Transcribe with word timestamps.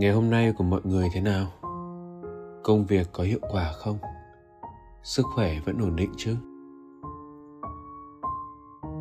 Ngày 0.00 0.12
hôm 0.12 0.30
nay 0.30 0.52
của 0.52 0.64
mọi 0.64 0.80
người 0.84 1.08
thế 1.12 1.20
nào? 1.20 1.46
Công 2.62 2.86
việc 2.86 3.08
có 3.12 3.24
hiệu 3.24 3.38
quả 3.52 3.72
không? 3.72 3.98
Sức 5.02 5.26
khỏe 5.34 5.60
vẫn 5.64 5.78
ổn 5.78 5.96
định 5.96 6.12
chứ? 6.16 6.36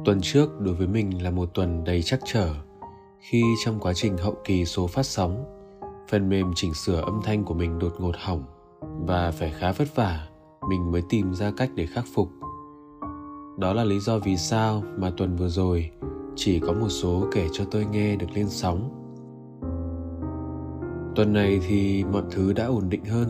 Tuần 0.05 0.19
trước 0.21 0.59
đối 0.59 0.73
với 0.73 0.87
mình 0.87 1.23
là 1.23 1.31
một 1.31 1.49
tuần 1.53 1.83
đầy 1.83 2.01
trắc 2.01 2.19
trở 2.25 2.53
khi 3.19 3.43
trong 3.65 3.79
quá 3.79 3.93
trình 3.93 4.17
hậu 4.17 4.35
kỳ 4.43 4.65
số 4.65 4.87
phát 4.87 5.05
sóng, 5.05 5.45
phần 6.09 6.29
mềm 6.29 6.51
chỉnh 6.55 6.73
sửa 6.73 7.01
âm 7.01 7.21
thanh 7.23 7.43
của 7.43 7.53
mình 7.53 7.79
đột 7.79 7.93
ngột 7.99 8.15
hỏng 8.17 8.43
và 9.07 9.31
phải 9.31 9.51
khá 9.51 9.71
vất 9.71 9.95
vả 9.95 10.27
mình 10.69 10.91
mới 10.91 11.03
tìm 11.09 11.33
ra 11.33 11.51
cách 11.57 11.69
để 11.75 11.85
khắc 11.85 12.05
phục. 12.13 12.29
Đó 13.57 13.73
là 13.73 13.83
lý 13.83 13.99
do 13.99 14.19
vì 14.19 14.37
sao 14.37 14.83
mà 14.97 15.11
tuần 15.17 15.35
vừa 15.35 15.49
rồi 15.49 15.91
chỉ 16.35 16.59
có 16.59 16.73
một 16.73 16.89
số 16.89 17.27
kể 17.31 17.47
cho 17.51 17.65
tôi 17.71 17.85
nghe 17.85 18.15
được 18.15 18.27
lên 18.33 18.49
sóng. 18.49 18.98
Tuần 21.19 21.33
này 21.33 21.59
thì 21.67 22.03
mọi 22.11 22.23
thứ 22.31 22.53
đã 22.53 22.65
ổn 22.65 22.89
định 22.89 23.05
hơn. 23.05 23.27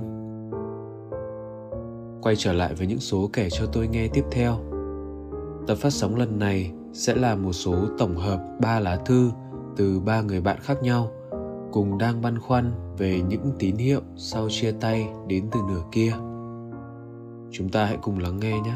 Quay 2.22 2.36
trở 2.36 2.54
lại 2.54 2.74
với 2.74 2.88
những 2.88 3.00
số 3.00 3.30
kể 3.34 3.50
cho 3.52 3.66
tôi 3.74 3.88
nghe 3.88 4.08
tiếp 4.08 4.24
theo. 4.32 4.56
Tập 5.68 5.76
phát 5.76 5.90
sóng 5.90 6.16
lần 6.16 6.40
này 6.40 6.72
sẽ 6.94 7.16
là 7.16 7.36
một 7.36 7.54
số 7.54 7.76
tổng 7.98 8.16
hợp 8.16 8.40
ba 8.62 8.80
lá 8.80 8.96
thư 8.96 9.32
từ 9.78 10.00
ba 10.00 10.22
người 10.22 10.42
bạn 10.42 10.58
khác 10.62 10.84
nhau, 10.84 11.12
cùng 11.72 11.98
đang 11.98 12.22
băn 12.22 12.40
khoăn 12.40 12.72
về 12.98 13.22
những 13.30 13.52
tín 13.60 13.76
hiệu 13.76 14.02
sau 14.16 14.48
chia 14.50 14.72
tay 14.72 15.10
đến 15.28 15.46
từ 15.52 15.60
nửa 15.68 15.82
kia 15.92 16.12
chúng 17.52 17.70
ta 17.70 17.86
hãy 17.86 17.98
cùng 18.02 18.20
lắng 18.20 18.40
nghe 18.40 18.60
nhé 18.60 18.76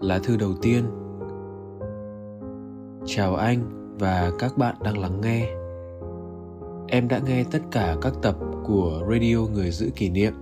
lá 0.00 0.18
thư 0.24 0.36
đầu 0.36 0.52
tiên 0.62 0.84
chào 3.06 3.34
anh 3.34 3.58
và 3.98 4.30
các 4.38 4.58
bạn 4.58 4.76
đang 4.84 4.98
lắng 4.98 5.20
nghe 5.20 5.57
em 6.90 7.08
đã 7.08 7.18
nghe 7.18 7.44
tất 7.50 7.62
cả 7.70 7.96
các 8.02 8.12
tập 8.22 8.36
của 8.64 9.06
radio 9.10 9.36
người 9.52 9.70
giữ 9.70 9.90
kỷ 9.96 10.08
niệm. 10.08 10.32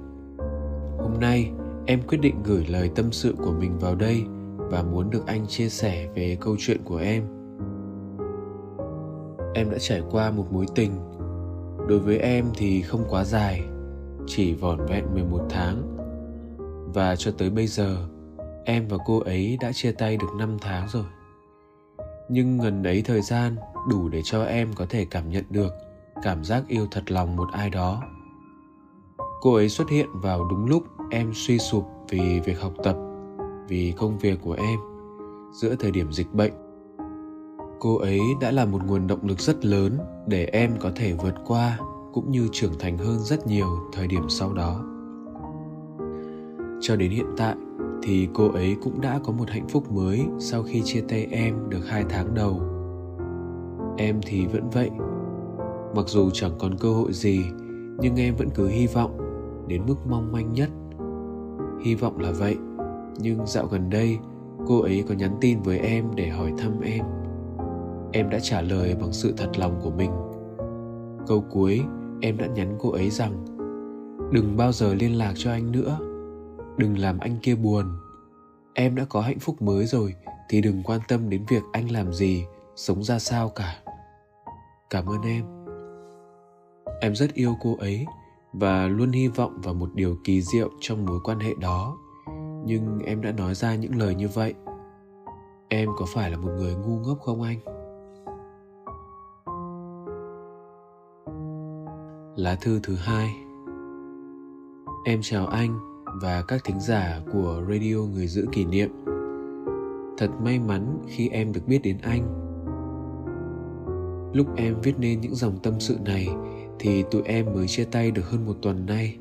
Hôm 0.98 1.20
nay, 1.20 1.50
em 1.86 2.02
quyết 2.08 2.18
định 2.18 2.42
gửi 2.44 2.66
lời 2.68 2.90
tâm 2.94 3.12
sự 3.12 3.34
của 3.44 3.52
mình 3.52 3.78
vào 3.78 3.94
đây 3.94 4.24
và 4.56 4.82
muốn 4.82 5.10
được 5.10 5.26
anh 5.26 5.46
chia 5.46 5.68
sẻ 5.68 6.08
về 6.14 6.36
câu 6.40 6.56
chuyện 6.58 6.80
của 6.84 6.96
em. 6.96 7.22
Em 9.54 9.70
đã 9.70 9.78
trải 9.78 10.02
qua 10.10 10.30
một 10.30 10.52
mối 10.52 10.66
tình. 10.74 10.90
Đối 11.88 11.98
với 11.98 12.18
em 12.18 12.44
thì 12.56 12.82
không 12.82 13.04
quá 13.08 13.24
dài, 13.24 13.62
chỉ 14.26 14.54
vỏn 14.54 14.86
vẹn 14.86 15.04
11 15.14 15.40
tháng. 15.50 15.96
Và 16.94 17.16
cho 17.16 17.30
tới 17.38 17.50
bây 17.50 17.66
giờ, 17.66 17.96
em 18.64 18.88
và 18.88 18.96
cô 19.06 19.20
ấy 19.20 19.58
đã 19.60 19.72
chia 19.72 19.92
tay 19.92 20.16
được 20.16 20.28
5 20.38 20.56
tháng 20.60 20.88
rồi. 20.92 21.04
Nhưng 22.28 22.56
ngần 22.56 22.82
ấy 22.82 23.02
thời 23.02 23.20
gian 23.20 23.56
đủ 23.90 24.08
để 24.08 24.20
cho 24.24 24.44
em 24.44 24.72
có 24.74 24.86
thể 24.90 25.06
cảm 25.10 25.30
nhận 25.30 25.44
được 25.50 25.72
cảm 26.22 26.44
giác 26.44 26.64
yêu 26.68 26.86
thật 26.90 27.10
lòng 27.10 27.36
một 27.36 27.48
ai 27.52 27.70
đó. 27.70 28.02
Cô 29.40 29.54
ấy 29.54 29.68
xuất 29.68 29.90
hiện 29.90 30.08
vào 30.12 30.44
đúng 30.44 30.66
lúc 30.66 30.82
em 31.10 31.30
suy 31.34 31.58
sụp 31.58 31.86
vì 32.08 32.40
việc 32.44 32.60
học 32.60 32.72
tập, 32.82 32.96
vì 33.68 33.94
công 33.96 34.18
việc 34.18 34.38
của 34.42 34.52
em, 34.52 34.78
giữa 35.52 35.74
thời 35.78 35.90
điểm 35.90 36.12
dịch 36.12 36.34
bệnh. 36.34 36.52
Cô 37.80 37.98
ấy 37.98 38.20
đã 38.40 38.50
là 38.50 38.64
một 38.64 38.86
nguồn 38.86 39.06
động 39.06 39.20
lực 39.22 39.40
rất 39.40 39.64
lớn 39.64 39.98
để 40.26 40.44
em 40.44 40.76
có 40.80 40.90
thể 40.96 41.12
vượt 41.12 41.34
qua 41.46 41.78
cũng 42.12 42.30
như 42.30 42.48
trưởng 42.52 42.78
thành 42.78 42.98
hơn 42.98 43.18
rất 43.18 43.46
nhiều 43.46 43.68
thời 43.92 44.06
điểm 44.06 44.28
sau 44.28 44.52
đó. 44.52 44.84
Cho 46.80 46.96
đến 46.96 47.10
hiện 47.10 47.26
tại 47.36 47.54
thì 48.02 48.28
cô 48.34 48.48
ấy 48.48 48.76
cũng 48.82 49.00
đã 49.00 49.20
có 49.24 49.32
một 49.32 49.50
hạnh 49.50 49.68
phúc 49.68 49.92
mới 49.92 50.26
sau 50.38 50.62
khi 50.62 50.82
chia 50.84 51.04
tay 51.08 51.28
em 51.30 51.70
được 51.70 51.88
hai 51.88 52.04
tháng 52.08 52.34
đầu. 52.34 52.62
Em 53.98 54.20
thì 54.26 54.46
vẫn 54.46 54.70
vậy 54.70 54.90
mặc 55.96 56.08
dù 56.08 56.30
chẳng 56.30 56.52
còn 56.58 56.78
cơ 56.78 56.92
hội 56.92 57.12
gì, 57.12 57.44
nhưng 57.98 58.16
em 58.16 58.36
vẫn 58.36 58.48
cứ 58.54 58.68
hy 58.68 58.86
vọng 58.86 59.18
đến 59.68 59.82
mức 59.86 59.94
mong 60.08 60.32
manh 60.32 60.52
nhất. 60.52 60.70
Hy 61.84 61.94
vọng 61.94 62.18
là 62.18 62.32
vậy, 62.32 62.56
nhưng 63.18 63.46
dạo 63.46 63.66
gần 63.66 63.90
đây, 63.90 64.18
cô 64.66 64.80
ấy 64.80 65.04
có 65.08 65.14
nhắn 65.14 65.36
tin 65.40 65.62
với 65.62 65.78
em 65.78 66.04
để 66.14 66.28
hỏi 66.28 66.52
thăm 66.58 66.80
em. 66.80 67.04
Em 68.12 68.30
đã 68.30 68.38
trả 68.42 68.60
lời 68.60 68.96
bằng 69.00 69.12
sự 69.12 69.34
thật 69.36 69.58
lòng 69.58 69.80
của 69.82 69.90
mình. 69.90 70.10
Câu 71.26 71.44
cuối, 71.50 71.82
em 72.20 72.36
đã 72.36 72.46
nhắn 72.46 72.76
cô 72.80 72.90
ấy 72.90 73.10
rằng, 73.10 73.44
đừng 74.32 74.56
bao 74.56 74.72
giờ 74.72 74.94
liên 74.94 75.18
lạc 75.18 75.32
cho 75.36 75.50
anh 75.50 75.72
nữa. 75.72 75.98
Đừng 76.78 76.98
làm 76.98 77.18
anh 77.18 77.36
kia 77.42 77.54
buồn. 77.54 77.84
Em 78.74 78.94
đã 78.94 79.04
có 79.08 79.20
hạnh 79.20 79.38
phúc 79.38 79.62
mới 79.62 79.86
rồi, 79.86 80.14
thì 80.48 80.60
đừng 80.60 80.82
quan 80.82 81.00
tâm 81.08 81.30
đến 81.30 81.44
việc 81.48 81.62
anh 81.72 81.90
làm 81.90 82.12
gì, 82.12 82.44
sống 82.76 83.02
ra 83.02 83.18
sao 83.18 83.48
cả. 83.48 83.78
Cảm 84.90 85.06
ơn 85.06 85.22
em 85.22 85.55
em 87.00 87.14
rất 87.14 87.34
yêu 87.34 87.56
cô 87.60 87.76
ấy 87.78 88.06
và 88.52 88.86
luôn 88.86 89.12
hy 89.12 89.28
vọng 89.28 89.60
vào 89.62 89.74
một 89.74 89.94
điều 89.94 90.16
kỳ 90.24 90.42
diệu 90.42 90.70
trong 90.80 91.06
mối 91.06 91.20
quan 91.24 91.40
hệ 91.40 91.54
đó. 91.60 91.98
Nhưng 92.64 92.98
em 93.06 93.22
đã 93.22 93.32
nói 93.32 93.54
ra 93.54 93.74
những 93.74 93.96
lời 93.96 94.14
như 94.14 94.28
vậy. 94.34 94.54
Em 95.68 95.88
có 95.96 96.06
phải 96.14 96.30
là 96.30 96.36
một 96.36 96.50
người 96.56 96.74
ngu 96.74 96.96
ngốc 96.96 97.18
không 97.20 97.42
anh? 97.42 97.58
Lá 102.36 102.56
thư 102.60 102.80
thứ 102.82 102.94
hai. 102.94 103.28
Em 105.04 105.20
chào 105.22 105.46
anh 105.46 105.78
và 106.22 106.42
các 106.48 106.60
thính 106.64 106.80
giả 106.80 107.20
của 107.32 107.62
radio 107.70 107.96
người 107.96 108.26
giữ 108.26 108.46
kỷ 108.52 108.64
niệm. 108.64 108.90
Thật 110.18 110.30
may 110.44 110.58
mắn 110.58 110.98
khi 111.06 111.28
em 111.28 111.52
được 111.52 111.66
biết 111.66 111.78
đến 111.82 111.98
anh. 112.02 112.42
Lúc 114.32 114.46
em 114.56 114.80
viết 114.82 114.94
nên 114.98 115.20
những 115.20 115.34
dòng 115.34 115.58
tâm 115.62 115.80
sự 115.80 115.96
này 116.04 116.28
thì 116.78 117.04
tụi 117.10 117.22
em 117.22 117.46
mới 117.54 117.66
chia 117.66 117.84
tay 117.84 118.10
được 118.10 118.30
hơn 118.30 118.46
một 118.46 118.54
tuần 118.62 118.86
nay. 118.86 119.16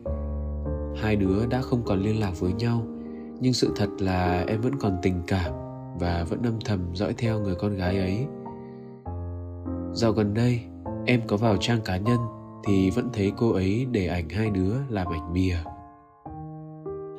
Hai 0.96 1.16
đứa 1.16 1.46
đã 1.46 1.62
không 1.62 1.82
còn 1.86 2.00
liên 2.00 2.20
lạc 2.20 2.32
với 2.40 2.54
nhau, 2.54 2.82
nhưng 3.40 3.54
sự 3.54 3.72
thật 3.76 3.90
là 4.00 4.44
em 4.48 4.62
vẫn 4.62 4.76
còn 4.80 4.98
tình 5.02 5.22
cảm 5.28 5.54
và 6.00 6.26
vẫn 6.30 6.42
âm 6.44 6.60
thầm 6.66 6.80
dõi 6.94 7.14
theo 7.18 7.40
người 7.40 7.56
con 7.56 7.76
gái 7.76 8.00
ấy. 8.00 8.26
Dạo 9.94 10.12
gần 10.12 10.34
đây, 10.34 10.62
em 11.06 11.22
có 11.28 11.38
vào 11.38 11.58
trang 11.58 11.82
cá 11.86 11.98
nhân 11.98 12.20
thì 12.64 12.90
vẫn 12.90 13.10
thấy 13.14 13.32
cô 13.38 13.52
ấy 13.52 13.88
để 13.92 14.08
ảnh 14.08 14.30
hai 14.30 14.50
đứa 14.50 14.76
làm 14.90 15.08
ảnh 15.08 15.34
bìa. 15.34 15.58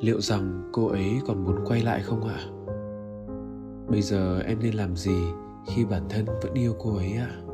Liệu 0.01 0.21
rằng 0.21 0.69
cô 0.73 0.87
ấy 0.87 1.21
còn 1.27 1.43
muốn 1.43 1.55
quay 1.65 1.81
lại 1.81 2.01
không 2.01 2.27
ạ? 2.27 2.39
Bây 3.89 4.01
giờ 4.01 4.41
em 4.47 4.59
nên 4.61 4.73
làm 4.73 4.95
gì 4.95 5.17
khi 5.67 5.85
bản 5.85 6.03
thân 6.09 6.25
vẫn 6.25 6.53
yêu 6.53 6.75
cô 6.79 6.95
ấy 6.95 7.13
ạ? 7.13 7.27
à? 7.29 7.46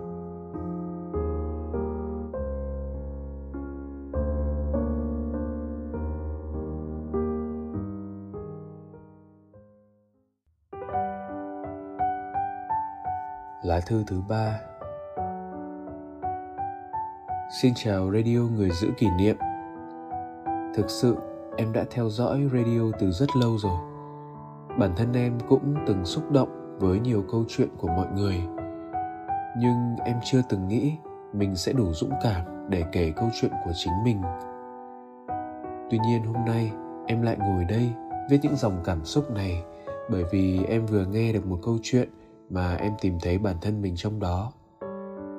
Thư 13.86 14.04
thứ 14.08 14.22
ba. 14.30 14.60
Xin 17.62 17.74
chào 17.76 18.12
radio 18.12 18.40
người 18.40 18.70
giữ 18.82 18.88
kỷ 18.98 19.08
niệm. 19.18 19.36
Thực 20.76 20.90
sự, 20.90 21.16
em 21.58 21.74
đã 21.74 21.86
theo 21.92 22.10
dõi 22.10 22.50
radio 22.54 22.92
từ 23.00 23.12
rất 23.12 23.36
lâu 23.36 23.58
rồi. 23.58 23.78
Bản 24.80 24.94
thân 24.98 25.14
em 25.14 25.38
cũng 25.50 25.76
từng 25.88 26.06
xúc 26.06 26.32
động 26.32 26.78
với 26.80 27.00
nhiều 27.00 27.24
câu 27.32 27.46
chuyện 27.48 27.68
của 27.78 27.88
mọi 27.88 28.08
người. 28.16 28.42
Nhưng 29.58 29.96
em 30.06 30.16
chưa 30.24 30.42
từng 30.50 30.68
nghĩ 30.68 30.98
mình 31.34 31.56
sẽ 31.56 31.74
đủ 31.74 31.94
dũng 31.94 32.14
cảm 32.24 32.70
để 32.70 32.84
kể 32.92 33.14
câu 33.16 33.30
chuyện 33.42 33.52
của 33.66 33.72
chính 33.76 33.94
mình. 34.06 34.22
Tuy 35.90 35.98
nhiên 36.08 36.24
hôm 36.24 36.46
nay, 36.46 36.72
em 37.08 37.22
lại 37.22 37.38
ngồi 37.40 37.66
đây 37.66 37.90
viết 38.30 38.40
những 38.44 38.56
dòng 38.56 38.82
cảm 38.86 39.06
xúc 39.06 39.32
này 39.32 39.64
bởi 40.10 40.24
vì 40.32 40.64
em 40.64 40.86
vừa 40.86 41.06
nghe 41.06 41.34
được 41.34 41.46
một 41.46 41.60
câu 41.64 41.78
chuyện 41.84 42.10
mà 42.50 42.76
em 42.76 42.94
tìm 43.02 43.18
thấy 43.22 43.38
bản 43.38 43.56
thân 43.62 43.82
mình 43.82 43.96
trong 43.96 44.20
đó. 44.20 44.52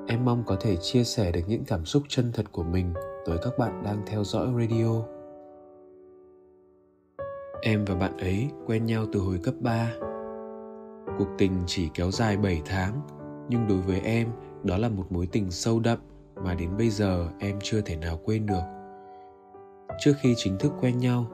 Em 0.08 0.24
mong 0.24 0.42
có 0.46 0.56
thể 0.60 0.76
chia 0.76 1.04
sẻ 1.04 1.32
được 1.32 1.40
những 1.46 1.64
cảm 1.66 1.84
xúc 1.84 2.02
chân 2.08 2.30
thật 2.32 2.52
của 2.52 2.62
mình 2.62 2.94
tới 3.26 3.38
các 3.42 3.58
bạn 3.58 3.82
đang 3.84 4.02
theo 4.06 4.24
dõi 4.24 4.46
radio. 4.60 5.02
Em 7.62 7.84
và 7.84 7.94
bạn 7.94 8.16
ấy 8.16 8.48
quen 8.66 8.86
nhau 8.86 9.06
từ 9.12 9.20
hồi 9.20 9.40
cấp 9.42 9.54
3 9.60 9.92
cuộc 11.18 11.28
tình 11.38 11.62
chỉ 11.66 11.88
kéo 11.94 12.10
dài 12.10 12.36
7 12.36 12.62
tháng, 12.64 13.00
nhưng 13.48 13.68
đối 13.68 13.78
với 13.78 14.00
em, 14.00 14.28
đó 14.62 14.76
là 14.76 14.88
một 14.88 15.04
mối 15.10 15.28
tình 15.32 15.50
sâu 15.50 15.80
đậm 15.80 15.98
mà 16.44 16.54
đến 16.54 16.70
bây 16.78 16.90
giờ 16.90 17.28
em 17.38 17.58
chưa 17.62 17.80
thể 17.80 17.96
nào 17.96 18.20
quên 18.24 18.46
được. 18.46 18.62
Trước 20.00 20.12
khi 20.20 20.34
chính 20.36 20.58
thức 20.58 20.72
quen 20.80 20.98
nhau, 20.98 21.26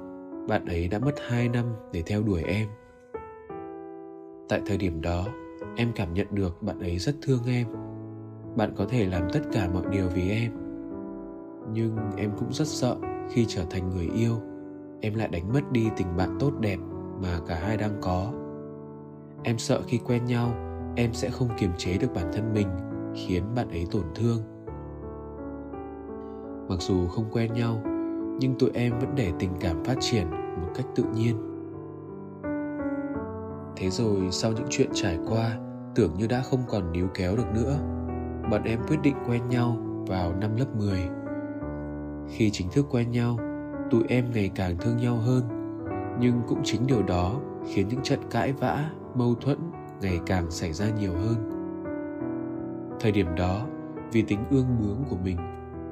bạn 0.49 0.67
ấy 0.67 0.89
đã 0.89 0.99
mất 0.99 1.15
2 1.29 1.49
năm 1.49 1.65
để 1.93 2.03
theo 2.07 2.23
đuổi 2.23 2.43
em. 2.43 2.69
Tại 4.49 4.61
thời 4.67 4.77
điểm 4.77 5.01
đó 5.01 5.27
em 5.77 5.93
cảm 5.95 6.15
nhận 6.15 6.27
được 6.31 6.63
bạn 6.63 6.79
ấy 6.79 6.99
rất 6.99 7.15
thương 7.23 7.45
em. 7.47 7.67
Bạn 8.57 8.73
có 8.77 8.85
thể 8.89 9.07
làm 9.07 9.23
tất 9.33 9.41
cả 9.53 9.69
mọi 9.75 9.85
điều 9.91 10.09
vì 10.09 10.31
em. 10.31 10.53
Nhưng 11.73 11.97
em 12.17 12.31
cũng 12.39 12.53
rất 12.53 12.69
sợ 12.69 12.97
khi 13.31 13.45
trở 13.49 13.65
thành 13.71 13.91
người 13.91 14.09
yêu, 14.15 14.35
em 15.01 15.15
lại 15.15 15.29
đánh 15.29 15.53
mất 15.53 15.73
đi 15.73 15.89
tình 15.97 16.17
bạn 16.17 16.37
tốt 16.41 16.53
đẹp 16.61 16.79
mà 17.23 17.39
cả 17.47 17.55
hai 17.55 17.77
đang 17.77 17.99
có. 18.01 18.33
Em 19.43 19.59
sợ 19.59 19.83
khi 19.87 20.01
quen 20.05 20.25
nhau, 20.25 20.55
em 20.97 21.13
sẽ 21.13 21.31
không 21.31 21.49
kiềm 21.59 21.71
chế 21.79 21.99
được 21.99 22.15
bản 22.15 22.31
thân 22.33 22.53
mình, 22.55 22.69
khiến 23.15 23.45
bạn 23.55 23.69
ấy 23.69 23.87
tổn 23.91 24.05
thương. 24.15 24.43
Mặc 26.69 26.81
dù 26.81 27.07
không 27.07 27.25
quen 27.33 27.53
nhau, 27.53 27.83
nhưng 28.41 28.55
tụi 28.59 28.71
em 28.75 28.99
vẫn 28.99 29.11
để 29.17 29.33
tình 29.39 29.51
cảm 29.61 29.85
phát 29.85 29.97
triển 30.01 30.31
một 30.31 30.69
cách 30.75 30.87
tự 30.95 31.05
nhiên 31.15 31.50
thế 33.81 33.91
rồi 33.91 34.29
sau 34.31 34.53
những 34.53 34.67
chuyện 34.71 34.89
trải 34.93 35.19
qua, 35.29 35.59
tưởng 35.95 36.15
như 36.19 36.27
đã 36.27 36.43
không 36.43 36.61
còn 36.69 36.93
níu 36.93 37.09
kéo 37.15 37.37
được 37.37 37.47
nữa. 37.55 37.79
Bọn 38.51 38.63
em 38.65 38.81
quyết 38.89 38.97
định 39.03 39.17
quen 39.29 39.49
nhau 39.49 39.77
vào 40.07 40.35
năm 40.35 40.57
lớp 40.57 40.77
10 40.79 41.09
khi 42.29 42.51
chính 42.51 42.71
thức 42.71 42.87
quen 42.91 43.11
nhau, 43.11 43.39
tụi 43.91 44.03
em 44.09 44.25
ngày 44.33 44.51
càng 44.55 44.77
thương 44.79 44.97
nhau 44.97 45.17
hơn. 45.17 45.43
Nhưng 46.21 46.41
cũng 46.49 46.61
chính 46.65 46.87
điều 46.87 47.03
đó 47.03 47.41
khiến 47.67 47.89
những 47.89 48.03
trận 48.03 48.21
cãi 48.31 48.53
vã, 48.53 48.91
mâu 49.15 49.35
thuẫn 49.35 49.59
ngày 50.01 50.21
càng 50.27 50.51
xảy 50.51 50.73
ra 50.73 50.87
nhiều 51.01 51.13
hơn. 51.13 51.51
Thời 53.01 53.13
điểm 53.13 53.35
đó, 53.37 53.67
vì 54.13 54.23
tính 54.23 54.41
ương 54.51 54.67
bướng 54.81 55.05
của 55.11 55.17
mình, 55.25 55.37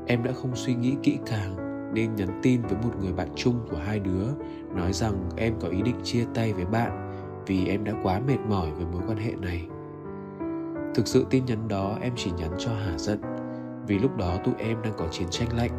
em 0.06 0.22
đã 0.22 0.32
không 0.32 0.56
suy 0.56 0.74
nghĩ 0.74 0.96
kỹ 1.02 1.18
càng 1.26 1.56
nên 1.94 2.14
nhắn 2.14 2.40
tin 2.42 2.62
với 2.62 2.76
một 2.82 2.90
người 3.00 3.12
bạn 3.12 3.28
chung 3.34 3.66
của 3.70 3.76
hai 3.76 3.98
đứa, 3.98 4.26
nói 4.74 4.92
rằng 4.92 5.14
em 5.36 5.54
có 5.60 5.68
ý 5.68 5.82
định 5.82 5.96
chia 6.02 6.24
tay 6.34 6.52
với 6.52 6.64
bạn 6.64 7.07
vì 7.48 7.66
em 7.66 7.84
đã 7.84 7.92
quá 8.02 8.20
mệt 8.26 8.38
mỏi 8.48 8.70
với 8.70 8.86
mối 8.92 9.02
quan 9.08 9.18
hệ 9.18 9.32
này. 9.42 9.68
Thực 10.94 11.06
sự 11.06 11.26
tin 11.30 11.44
nhắn 11.44 11.68
đó 11.68 11.96
em 12.00 12.12
chỉ 12.16 12.30
nhắn 12.30 12.50
cho 12.58 12.70
hả 12.70 12.98
giận, 12.98 13.20
vì 13.86 13.98
lúc 13.98 14.16
đó 14.16 14.36
tụi 14.44 14.54
em 14.58 14.82
đang 14.82 14.92
có 14.96 15.08
chiến 15.10 15.28
tranh 15.30 15.48
lạnh. 15.56 15.70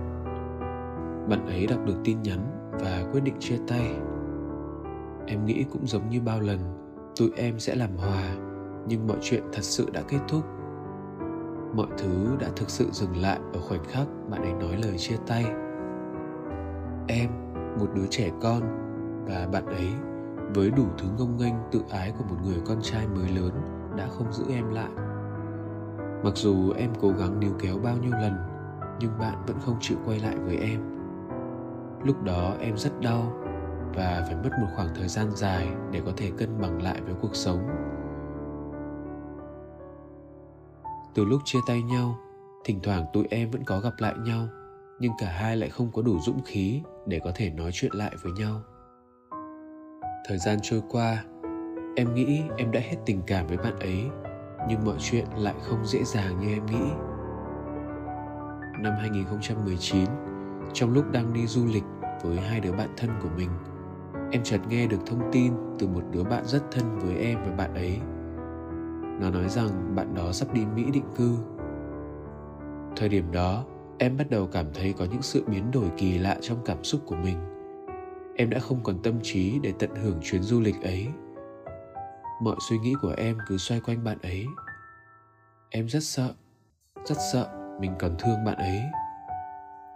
Bạn 1.30 1.45
ấy 1.45 1.68
đọc 1.68 1.80
được 1.86 1.95
tin 2.04 2.21
nhắn 2.21 2.71
và 2.71 3.04
quyết 3.12 3.21
định 3.24 3.36
chia 3.39 3.57
tay. 3.68 3.95
Em 5.27 5.45
nghĩ 5.45 5.66
cũng 5.71 5.88
giống 5.88 6.10
như 6.10 6.21
bao 6.21 6.39
lần, 6.39 6.60
tụi 7.19 7.30
em 7.36 7.60
sẽ 7.60 7.75
làm 7.75 7.98
hòa, 7.98 8.24
nhưng 8.88 9.07
mọi 9.07 9.18
chuyện 9.21 9.44
thật 9.54 9.63
sự 9.63 9.89
đã 9.94 10.01
kết 10.07 10.19
thúc. 10.27 10.44
Mọi 11.75 11.88
thứ 11.98 12.36
đã 12.39 12.48
thực 12.56 12.69
sự 12.69 12.88
dừng 12.92 13.18
lại 13.21 13.39
ở 13.54 13.60
khoảnh 13.60 13.83
khắc 13.83 14.07
bạn 14.30 14.42
ấy 14.42 14.54
nói 14.54 14.77
lời 14.83 14.98
chia 14.98 15.18
tay. 15.27 15.45
Em, 17.07 17.30
một 17.80 17.88
đứa 17.95 18.06
trẻ 18.10 18.31
con, 18.42 18.62
và 19.27 19.48
bạn 19.51 19.66
ấy 19.66 19.89
với 20.54 20.72
đủ 20.72 20.86
thứ 20.98 21.07
ngông 21.18 21.38
nghênh 21.38 21.54
tự 21.72 21.84
ái 21.90 22.13
của 22.18 22.24
một 22.24 22.36
người 22.44 22.62
con 22.66 22.81
trai 22.81 23.07
mới 23.07 23.30
lớn 23.30 23.51
đã 23.98 24.07
không 24.07 24.34
giữ 24.34 24.44
em 24.50 24.69
lại. 24.69 24.90
Mặc 26.24 26.34
dù 26.36 26.72
em 26.72 26.94
cố 27.01 27.10
gắng 27.10 27.40
níu 27.40 27.51
kéo 27.60 27.78
bao 27.84 27.98
nhiêu 27.98 28.12
lần, 28.12 28.34
nhưng 29.00 29.19
bạn 29.19 29.44
vẫn 29.48 29.57
không 29.66 29.78
chịu 29.81 29.98
quay 30.06 30.19
lại 30.19 30.36
với 30.36 30.57
em. 30.57 30.81
Lúc 32.04 32.24
đó 32.24 32.56
em 32.60 32.78
rất 32.78 33.01
đau 33.01 33.34
và 33.96 34.25
phải 34.28 34.36
mất 34.36 34.50
một 34.62 34.68
khoảng 34.75 34.96
thời 34.96 35.07
gian 35.07 35.31
dài 35.36 35.68
để 35.92 36.01
có 36.06 36.12
thể 36.18 36.31
cân 36.38 36.62
bằng 36.62 36.81
lại 36.81 37.02
với 37.02 37.16
cuộc 37.22 37.36
sống. 37.36 37.68
Từ 41.13 41.25
lúc 41.25 41.42
chia 41.45 41.60
tay 41.68 41.81
nhau, 41.81 42.18
thỉnh 42.66 42.80
thoảng 42.84 43.06
tụi 43.13 43.28
em 43.30 43.52
vẫn 43.52 43.63
có 43.63 43.80
gặp 43.80 43.94
lại 43.98 44.13
nhau, 44.25 44.48
nhưng 45.00 45.12
cả 45.19 45.28
hai 45.28 45.57
lại 45.57 45.69
không 45.69 45.92
có 45.92 46.02
đủ 46.02 46.19
dũng 46.19 46.42
khí 46.45 46.81
để 47.06 47.19
có 47.24 47.31
thể 47.36 47.50
nói 47.50 47.69
chuyện 47.74 47.92
lại 47.94 48.16
với 48.24 48.34
nhau 48.34 48.62
thời 50.25 50.38
gian 50.38 50.57
trôi 50.62 50.81
qua, 50.89 51.24
em 51.95 52.16
nghĩ 52.16 52.42
em 52.57 52.71
đã 52.71 52.80
hết 52.80 52.98
tình 53.06 53.21
cảm 53.27 53.48
với 53.48 53.57
bạn 53.57 53.80
ấy, 53.80 54.04
nhưng 54.69 54.86
mọi 54.86 54.95
chuyện 55.00 55.25
lại 55.38 55.56
không 55.62 55.86
dễ 55.86 56.04
dàng 56.04 56.39
như 56.39 56.54
em 56.54 56.66
nghĩ. 56.66 56.92
Năm 58.80 58.94
2019 59.00 60.06
trong 60.74 60.94
lúc 60.94 61.12
đang 61.12 61.33
đi 61.33 61.48
du 61.48 61.66
lịch 61.66 61.83
với 62.24 62.38
hai 62.38 62.60
đứa 62.60 62.71
bạn 62.71 62.89
thân 62.98 63.10
của 63.24 63.30
mình, 63.38 63.50
em 64.31 64.44
chợt 64.44 64.60
nghe 64.69 64.88
được 64.88 65.00
thông 65.06 65.30
tin 65.31 65.54
từ 65.80 65.88
một 65.88 66.04
đứa 66.12 66.24
bạn 66.24 66.45
rất 66.45 66.63
thân 66.71 67.00
với 67.00 67.16
em 67.18 67.39
và 67.45 67.51
bạn 67.51 67.74
ấy. 67.74 68.00
Nó 69.21 69.30
nói 69.30 69.50
rằng 69.50 69.95
bạn 69.95 70.16
đó 70.16 70.31
sắp 70.31 70.54
đi 70.54 70.66
mỹ 70.75 70.86
định 70.94 71.12
cư. 71.18 71.38
Thời 72.95 73.10
điểm 73.10 73.31
đó, 73.31 73.66
em 73.98 74.18
bắt 74.18 74.30
đầu 74.30 74.48
cảm 74.51 74.66
thấy 74.74 74.94
có 74.94 75.06
những 75.06 75.21
sự 75.21 75.44
biến 75.48 75.71
đổi 75.71 75.92
kỳ 75.98 76.18
lạ 76.18 76.38
trong 76.42 76.57
cảm 76.66 76.83
xúc 76.83 77.01
của 77.06 77.16
mình 77.16 77.38
em 78.40 78.50
đã 78.50 78.60
không 78.60 78.84
còn 78.84 79.02
tâm 79.04 79.20
trí 79.24 79.60
để 79.60 79.74
tận 79.80 79.96
hưởng 79.96 80.20
chuyến 80.24 80.42
du 80.44 80.62
lịch 80.62 80.82
ấy 80.84 81.08
mọi 82.42 82.56
suy 82.70 82.78
nghĩ 82.78 82.94
của 83.02 83.14
em 83.18 83.38
cứ 83.48 83.58
xoay 83.58 83.82
quanh 83.82 84.04
bạn 84.04 84.18
ấy 84.22 84.46
em 85.70 85.90
rất 85.90 86.04
sợ 86.04 86.34
rất 87.06 87.18
sợ 87.34 87.48
mình 87.80 87.92
còn 88.00 88.16
thương 88.20 88.44
bạn 88.46 88.58
ấy 88.58 88.82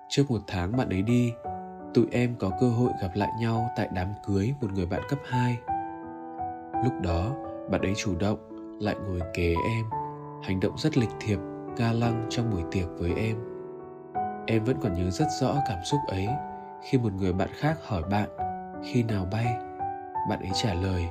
trước 0.09 0.31
một 0.31 0.41
tháng 0.47 0.77
bạn 0.77 0.89
ấy 0.89 1.01
đi 1.01 1.33
tụi 1.93 2.05
em 2.11 2.35
có 2.39 2.51
cơ 2.59 2.69
hội 2.69 2.91
gặp 3.01 3.11
lại 3.15 3.29
nhau 3.39 3.69
tại 3.75 3.89
đám 3.93 4.07
cưới 4.27 4.53
một 4.61 4.71
người 4.73 4.85
bạn 4.85 5.01
cấp 5.09 5.19
2. 5.25 5.57
Lúc 6.83 6.93
đó, 7.03 7.35
bạn 7.69 7.81
ấy 7.81 7.93
chủ 7.95 8.15
động, 8.15 8.39
lại 8.81 8.95
ngồi 9.07 9.19
kế 9.33 9.55
em, 9.65 9.85
hành 10.43 10.59
động 10.59 10.77
rất 10.77 10.97
lịch 10.97 11.09
thiệp, 11.19 11.39
ga 11.77 11.91
lăng 11.91 12.25
trong 12.29 12.51
buổi 12.51 12.63
tiệc 12.71 12.87
với 12.97 13.13
em. 13.13 13.37
Em 14.47 14.63
vẫn 14.63 14.77
còn 14.81 14.93
nhớ 14.93 15.11
rất 15.11 15.27
rõ 15.41 15.55
cảm 15.67 15.79
xúc 15.83 15.99
ấy 16.07 16.27
khi 16.83 16.97
một 16.97 17.13
người 17.13 17.33
bạn 17.33 17.49
khác 17.53 17.77
hỏi 17.83 18.03
bạn, 18.11 18.29
khi 18.83 19.03
nào 19.03 19.27
bay. 19.31 19.57
Bạn 20.29 20.39
ấy 20.39 20.51
trả 20.53 20.73
lời 20.73 21.05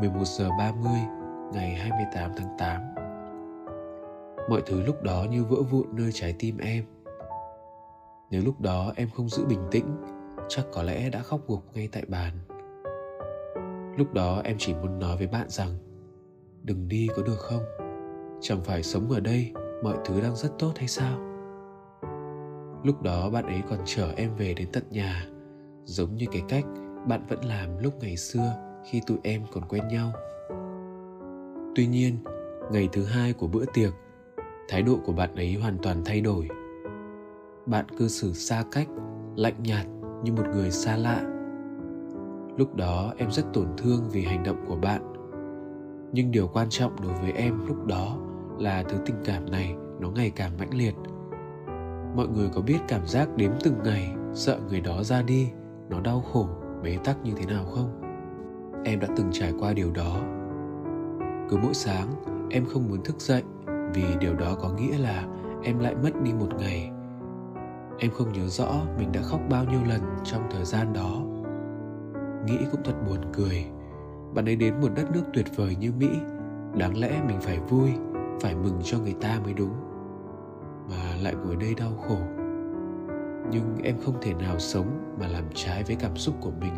11 0.00 0.24
giờ 0.24 0.50
30 0.58 0.92
ngày 1.52 1.74
28 1.74 2.30
tháng 2.36 2.56
8. 2.58 2.82
Mọi 4.50 4.62
thứ 4.66 4.82
lúc 4.82 5.02
đó 5.02 5.26
như 5.30 5.44
vỡ 5.44 5.56
vụn 5.70 5.86
nơi 5.92 6.10
trái 6.12 6.34
tim 6.38 6.58
em 6.58 6.84
nếu 8.30 8.42
lúc 8.44 8.60
đó 8.60 8.92
em 8.96 9.08
không 9.16 9.28
giữ 9.28 9.44
bình 9.44 9.68
tĩnh, 9.70 9.96
chắc 10.48 10.64
có 10.72 10.82
lẽ 10.82 11.10
đã 11.10 11.22
khóc 11.22 11.40
gục 11.46 11.60
ngay 11.74 11.88
tại 11.92 12.02
bàn 12.08 12.32
lúc 13.96 14.14
đó 14.14 14.40
em 14.44 14.56
chỉ 14.58 14.74
muốn 14.74 14.98
nói 14.98 15.16
với 15.16 15.26
bạn 15.26 15.48
rằng, 15.48 15.70
đừng 16.62 16.88
đi 16.88 17.08
có 17.16 17.22
được 17.22 17.38
không 17.38 17.62
chẳng 18.40 18.64
phải 18.64 18.82
sống 18.82 19.10
ở 19.10 19.20
đây 19.20 19.52
mọi 19.82 19.96
thứ 20.04 20.20
đang 20.20 20.36
rất 20.36 20.48
tốt 20.58 20.72
hay 20.76 20.88
sao 20.88 21.18
lúc 22.86 23.02
đó 23.02 23.30
bạn 23.30 23.46
ấy 23.46 23.62
còn 23.70 23.78
chở 23.84 24.12
em 24.16 24.30
về 24.36 24.54
đến 24.54 24.68
tận 24.72 24.84
nhà. 24.90 25.26
Giống 25.84 26.16
như 26.16 26.26
cái 26.32 26.42
cách 26.48 26.64
bạn 27.08 27.26
vẫn 27.28 27.44
làm 27.44 27.78
lúc 27.78 27.94
ngày 28.00 28.16
xưa 28.16 28.52
khi 28.84 29.00
tụi 29.06 29.18
em 29.22 29.42
còn 29.52 29.64
quen 29.68 29.88
nhau. 29.88 30.12
Tuy 31.74 31.86
nhiên, 31.86 32.16
ngày 32.72 32.88
thứ 32.92 33.04
hai 33.04 33.32
của 33.32 33.46
bữa 33.46 33.64
tiệc, 33.74 33.92
thái 34.68 34.82
độ 34.82 34.98
của 35.04 35.12
bạn 35.12 35.34
ấy 35.34 35.54
hoàn 35.54 35.78
toàn 35.82 36.02
thay 36.04 36.20
đổi. 36.20 36.48
Bạn 37.66 37.86
cư 37.98 38.08
xử 38.08 38.32
xa 38.32 38.64
cách, 38.72 38.88
lạnh 39.36 39.62
nhạt 39.62 39.86
như 40.24 40.32
một 40.32 40.44
người 40.52 40.70
xa 40.70 40.96
lạ. 40.96 41.20
Lúc 42.56 42.74
đó 42.74 43.14
em 43.16 43.30
rất 43.30 43.42
tổn 43.52 43.66
thương 43.76 44.08
vì 44.10 44.24
hành 44.24 44.42
động 44.42 44.64
của 44.68 44.76
bạn. 44.76 45.12
Nhưng 46.12 46.30
điều 46.30 46.48
quan 46.48 46.66
trọng 46.70 46.96
đối 47.02 47.12
với 47.12 47.32
em 47.32 47.66
lúc 47.66 47.86
đó 47.86 48.18
là 48.58 48.82
thứ 48.82 48.98
tình 49.06 49.16
cảm 49.24 49.50
này 49.50 49.74
nó 50.00 50.10
ngày 50.10 50.30
càng 50.30 50.58
mãnh 50.58 50.74
liệt 50.74 50.94
mọi 52.16 52.28
người 52.28 52.48
có 52.54 52.60
biết 52.60 52.78
cảm 52.88 53.06
giác 53.06 53.28
đếm 53.36 53.50
từng 53.62 53.74
ngày, 53.84 54.14
sợ 54.34 54.58
người 54.68 54.80
đó 54.80 55.02
ra 55.02 55.22
đi, 55.22 55.48
nó 55.88 56.00
đau 56.00 56.20
khổ, 56.32 56.48
bế 56.82 56.98
tắc 57.04 57.24
như 57.24 57.32
thế 57.36 57.46
nào 57.46 57.64
không? 57.64 58.00
Em 58.84 59.00
đã 59.00 59.08
từng 59.16 59.28
trải 59.32 59.52
qua 59.60 59.72
điều 59.72 59.90
đó. 59.90 60.20
Cứ 61.50 61.56
mỗi 61.62 61.74
sáng, 61.74 62.08
em 62.50 62.64
không 62.64 62.88
muốn 62.88 63.02
thức 63.04 63.20
dậy, 63.20 63.42
vì 63.94 64.04
điều 64.20 64.34
đó 64.34 64.56
có 64.60 64.68
nghĩa 64.68 64.98
là 64.98 65.26
em 65.62 65.78
lại 65.78 65.94
mất 66.02 66.22
đi 66.22 66.32
một 66.32 66.48
ngày. 66.58 66.90
Em 67.98 68.10
không 68.10 68.32
nhớ 68.32 68.46
rõ 68.46 68.72
mình 68.98 69.12
đã 69.12 69.22
khóc 69.22 69.40
bao 69.50 69.64
nhiêu 69.64 69.80
lần 69.88 70.00
trong 70.24 70.42
thời 70.50 70.64
gian 70.64 70.92
đó. 70.92 71.22
Nghĩ 72.46 72.58
cũng 72.72 72.82
thật 72.84 72.94
buồn 73.08 73.20
cười. 73.32 73.66
Bạn 74.34 74.48
ấy 74.48 74.56
đến 74.56 74.80
một 74.80 74.88
đất 74.96 75.10
nước 75.12 75.22
tuyệt 75.32 75.46
vời 75.56 75.76
như 75.80 75.92
mỹ. 75.98 76.08
Đáng 76.78 77.00
lẽ 77.00 77.22
mình 77.28 77.40
phải 77.40 77.58
vui, 77.58 77.90
phải 78.40 78.54
mừng 78.54 78.80
cho 78.84 78.98
người 78.98 79.14
ta 79.20 79.40
mới 79.44 79.54
đúng 79.54 79.85
mà 80.90 81.16
lại 81.22 81.34
ngồi 81.34 81.56
đây 81.56 81.74
đau 81.74 81.92
khổ. 82.08 82.18
Nhưng 83.50 83.78
em 83.82 83.96
không 84.04 84.14
thể 84.20 84.34
nào 84.34 84.58
sống 84.58 85.14
mà 85.20 85.26
làm 85.28 85.44
trái 85.54 85.84
với 85.86 85.96
cảm 85.96 86.16
xúc 86.16 86.34
của 86.40 86.52
mình, 86.60 86.74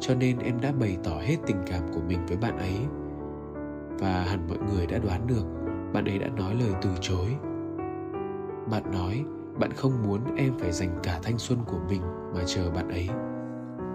cho 0.00 0.14
nên 0.14 0.38
em 0.38 0.60
đã 0.60 0.72
bày 0.80 0.96
tỏ 1.04 1.18
hết 1.20 1.36
tình 1.46 1.62
cảm 1.66 1.82
của 1.94 2.00
mình 2.08 2.26
với 2.26 2.36
bạn 2.36 2.58
ấy. 2.58 2.78
Và 3.98 4.22
hẳn 4.22 4.48
mọi 4.48 4.58
người 4.58 4.86
đã 4.86 4.98
đoán 4.98 5.26
được, 5.26 5.44
bạn 5.92 6.04
ấy 6.04 6.18
đã 6.18 6.28
nói 6.28 6.54
lời 6.54 6.72
từ 6.82 6.90
chối. 7.00 7.36
Bạn 8.70 8.82
nói, 8.92 9.24
bạn 9.58 9.72
không 9.72 10.02
muốn 10.02 10.20
em 10.36 10.52
phải 10.58 10.72
dành 10.72 10.98
cả 11.02 11.20
thanh 11.22 11.38
xuân 11.38 11.58
của 11.66 11.78
mình 11.88 12.02
mà 12.34 12.40
chờ 12.46 12.70
bạn 12.70 12.88
ấy. 12.88 13.08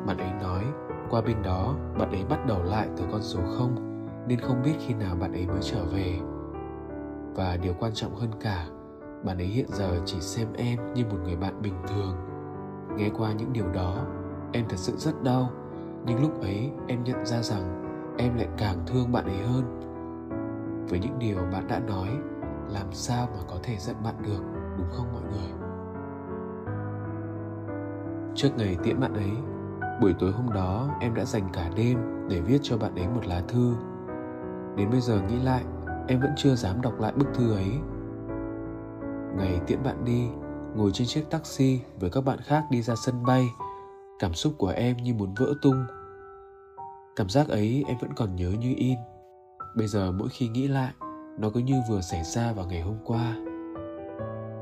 Bạn 0.08 0.18
ấy 0.18 0.32
nói, 0.42 0.64
qua 1.10 1.22
bên 1.22 1.38
đó, 1.44 1.76
bạn 2.00 2.12
ấy 2.12 2.24
bắt 2.30 2.46
đầu 2.48 2.64
lại 2.64 2.88
từ 2.98 3.04
con 3.12 3.22
số 3.22 3.40
0 3.58 3.76
nên 4.28 4.40
không 4.40 4.62
biết 4.64 4.74
khi 4.88 4.94
nào 4.94 5.16
bạn 5.16 5.34
ấy 5.34 5.48
mới 5.48 5.62
trở 5.62 5.86
về. 5.86 6.20
Và 7.36 7.58
điều 7.58 7.74
quan 7.80 7.92
trọng 7.94 8.16
hơn 8.16 8.32
cả 8.40 8.66
bạn 9.24 9.38
ấy 9.38 9.48
hiện 9.48 9.68
giờ 9.70 10.00
chỉ 10.06 10.20
xem 10.20 10.48
em 10.54 10.94
như 10.94 11.06
một 11.06 11.18
người 11.24 11.36
bạn 11.36 11.62
bình 11.62 11.76
thường. 11.88 12.16
Nghe 12.98 13.10
qua 13.18 13.34
những 13.34 13.54
điều 13.54 13.68
đó, 13.72 14.06
em 14.52 14.66
thật 14.70 14.78
sự 14.78 14.94
rất 14.98 15.24
đau. 15.24 15.50
Nhưng 16.06 16.22
lúc 16.22 16.42
ấy, 16.42 16.72
em 16.88 17.04
nhận 17.04 17.26
ra 17.26 17.42
rằng 17.42 17.82
em 18.18 18.36
lại 18.36 18.48
càng 18.58 18.78
thương 18.88 19.12
bạn 19.12 19.26
ấy 19.26 19.48
hơn. 19.48 19.80
Với 20.90 21.00
những 21.00 21.20
điều 21.20 21.38
bạn 21.52 21.68
đã 21.68 21.80
nói, 21.80 22.10
làm 22.70 22.94
sao 22.94 23.28
mà 23.34 23.40
có 23.48 23.56
thể 23.64 23.76
giận 23.78 23.96
bạn 24.04 24.16
được, 24.22 24.42
đúng 24.78 24.88
không 24.92 25.08
mọi 25.14 25.22
người? 25.22 25.52
Trước 28.36 28.50
ngày 28.58 28.78
tiễn 28.84 29.00
bạn 29.00 29.14
ấy, 29.14 29.32
buổi 30.02 30.14
tối 30.20 30.32
hôm 30.32 30.54
đó 30.54 30.90
em 31.00 31.14
đã 31.14 31.26
dành 31.26 31.50
cả 31.54 31.70
đêm 31.76 32.28
để 32.30 32.42
viết 32.42 32.60
cho 32.62 32.78
bạn 32.78 32.96
ấy 32.96 33.08
một 33.08 33.26
lá 33.26 33.42
thư. 33.48 33.74
Đến 34.76 34.90
bây 34.92 35.02
giờ 35.02 35.22
nghĩ 35.22 35.40
lại, 35.44 35.64
em 36.08 36.20
vẫn 36.20 36.32
chưa 36.38 36.56
dám 36.56 36.82
đọc 36.82 37.00
lại 37.00 37.14
bức 37.16 37.28
thư 37.34 37.54
ấy 37.54 37.80
ngày 39.38 39.60
tiễn 39.68 39.84
bạn 39.84 40.06
đi, 40.06 40.30
ngồi 40.76 40.92
trên 40.94 41.08
chiếc 41.08 41.24
taxi 41.30 41.80
với 42.00 42.10
các 42.10 42.22
bạn 42.22 42.40
khác 42.42 42.64
đi 42.72 42.82
ra 42.82 42.96
sân 42.96 43.24
bay. 43.24 43.48
Cảm 44.20 44.34
xúc 44.34 44.54
của 44.58 44.70
em 44.70 44.98
như 44.98 45.14
muốn 45.14 45.34
vỡ 45.34 45.54
tung. 45.62 45.86
Cảm 47.16 47.30
giác 47.30 47.48
ấy 47.48 47.84
em 47.88 47.98
vẫn 48.02 48.14
còn 48.14 48.36
nhớ 48.36 48.50
như 48.60 48.74
in. 48.78 48.98
Bây 49.78 49.88
giờ 49.88 50.12
mỗi 50.12 50.30
khi 50.30 50.48
nghĩ 50.48 50.68
lại, 50.68 50.92
nó 51.40 51.50
cứ 51.50 51.60
như 51.60 51.82
vừa 51.90 52.02
xảy 52.02 52.24
ra 52.24 52.54
vào 52.54 52.66
ngày 52.66 52.82
hôm 52.82 52.98
qua. 53.06 53.36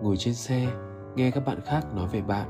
Ngồi 0.01 0.17
trên 0.17 0.33
xe, 0.33 0.67
nghe 1.15 1.31
các 1.31 1.45
bạn 1.45 1.59
khác 1.65 1.95
nói 1.95 2.07
về 2.07 2.21
bạn. 2.21 2.47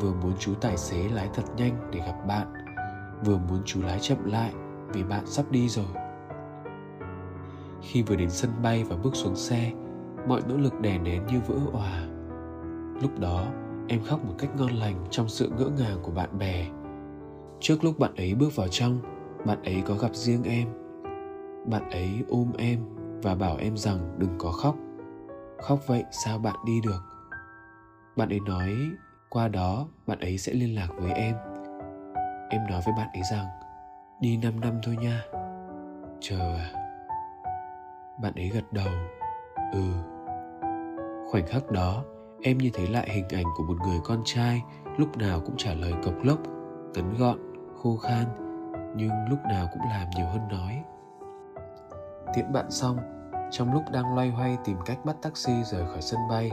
Vừa 0.00 0.12
muốn 0.12 0.32
chú 0.38 0.54
tài 0.60 0.76
xế 0.76 1.08
lái 1.08 1.28
thật 1.34 1.42
nhanh 1.56 1.88
để 1.92 1.98
gặp 1.98 2.26
bạn. 2.26 2.52
Vừa 3.24 3.38
muốn 3.38 3.62
chú 3.64 3.82
lái 3.82 3.98
chậm 4.00 4.24
lại 4.24 4.52
vì 4.88 5.04
bạn 5.04 5.26
sắp 5.26 5.50
đi 5.50 5.68
rồi. 5.68 5.86
Khi 7.82 8.02
vừa 8.02 8.16
đến 8.16 8.30
sân 8.30 8.50
bay 8.62 8.84
và 8.84 8.96
bước 8.96 9.14
xuống 9.14 9.36
xe 9.36 9.72
mọi 10.28 10.40
nỗ 10.48 10.56
lực 10.56 10.80
đè 10.80 10.98
nén 10.98 11.26
như 11.26 11.40
vỡ 11.46 11.54
òa. 11.72 12.06
Lúc 13.02 13.20
đó, 13.20 13.46
em 13.88 14.02
khóc 14.04 14.24
một 14.24 14.34
cách 14.38 14.50
ngon 14.56 14.70
lành 14.70 15.06
trong 15.10 15.28
sự 15.28 15.50
ngỡ 15.58 15.68
ngàng 15.78 15.98
của 16.02 16.10
bạn 16.10 16.38
bè. 16.38 16.66
Trước 17.60 17.84
lúc 17.84 17.98
bạn 17.98 18.14
ấy 18.16 18.34
bước 18.34 18.56
vào 18.56 18.68
trong, 18.68 19.00
bạn 19.46 19.62
ấy 19.62 19.82
có 19.86 19.94
gặp 19.94 20.14
riêng 20.14 20.42
em. 20.42 20.68
Bạn 21.66 21.90
ấy 21.90 22.24
ôm 22.28 22.52
em 22.58 22.80
và 23.22 23.34
bảo 23.34 23.56
em 23.56 23.76
rằng 23.76 24.14
đừng 24.18 24.34
có 24.38 24.50
khóc. 24.50 24.76
Khóc 25.62 25.78
vậy 25.86 26.04
sao 26.10 26.38
bạn 26.38 26.56
đi 26.66 26.80
được? 26.84 27.02
Bạn 28.16 28.28
ấy 28.28 28.40
nói, 28.40 28.76
qua 29.28 29.48
đó 29.48 29.88
bạn 30.06 30.20
ấy 30.20 30.38
sẽ 30.38 30.52
liên 30.52 30.74
lạc 30.74 30.88
với 30.96 31.12
em. 31.12 31.34
Em 32.50 32.60
nói 32.70 32.82
với 32.86 32.94
bạn 32.96 33.08
ấy 33.12 33.22
rằng, 33.32 33.46
đi 34.20 34.36
5 34.36 34.60
năm 34.60 34.74
thôi 34.82 34.96
nha. 35.00 35.22
Chờ 36.20 36.56
à 36.56 36.84
bạn 38.18 38.34
ấy 38.34 38.48
gật 38.48 38.72
đầu 38.72 38.88
ừ 39.72 40.13
khoảnh 41.30 41.46
khắc 41.46 41.70
đó, 41.70 42.04
em 42.42 42.58
như 42.58 42.70
thấy 42.74 42.86
lại 42.86 43.08
hình 43.10 43.28
ảnh 43.28 43.46
của 43.56 43.64
một 43.64 43.76
người 43.86 43.98
con 44.04 44.22
trai, 44.24 44.62
lúc 44.96 45.16
nào 45.16 45.40
cũng 45.40 45.56
trả 45.56 45.74
lời 45.74 45.92
cộc 46.04 46.14
lốc 46.22 46.38
ngắn 46.94 47.14
gọn, 47.18 47.38
khô 47.82 47.96
khan, 47.96 48.24
nhưng 48.96 49.10
lúc 49.30 49.38
nào 49.48 49.68
cũng 49.72 49.82
làm 49.90 50.10
nhiều 50.16 50.26
hơn 50.26 50.48
nói. 50.50 50.82
Tiễn 52.34 52.52
bạn 52.52 52.70
xong, 52.70 52.96
trong 53.50 53.72
lúc 53.72 53.82
đang 53.92 54.14
loay 54.14 54.30
hoay 54.30 54.58
tìm 54.64 54.76
cách 54.86 55.04
bắt 55.04 55.16
taxi 55.22 55.52
rời 55.64 55.86
khỏi 55.86 56.02
sân 56.02 56.20
bay, 56.30 56.50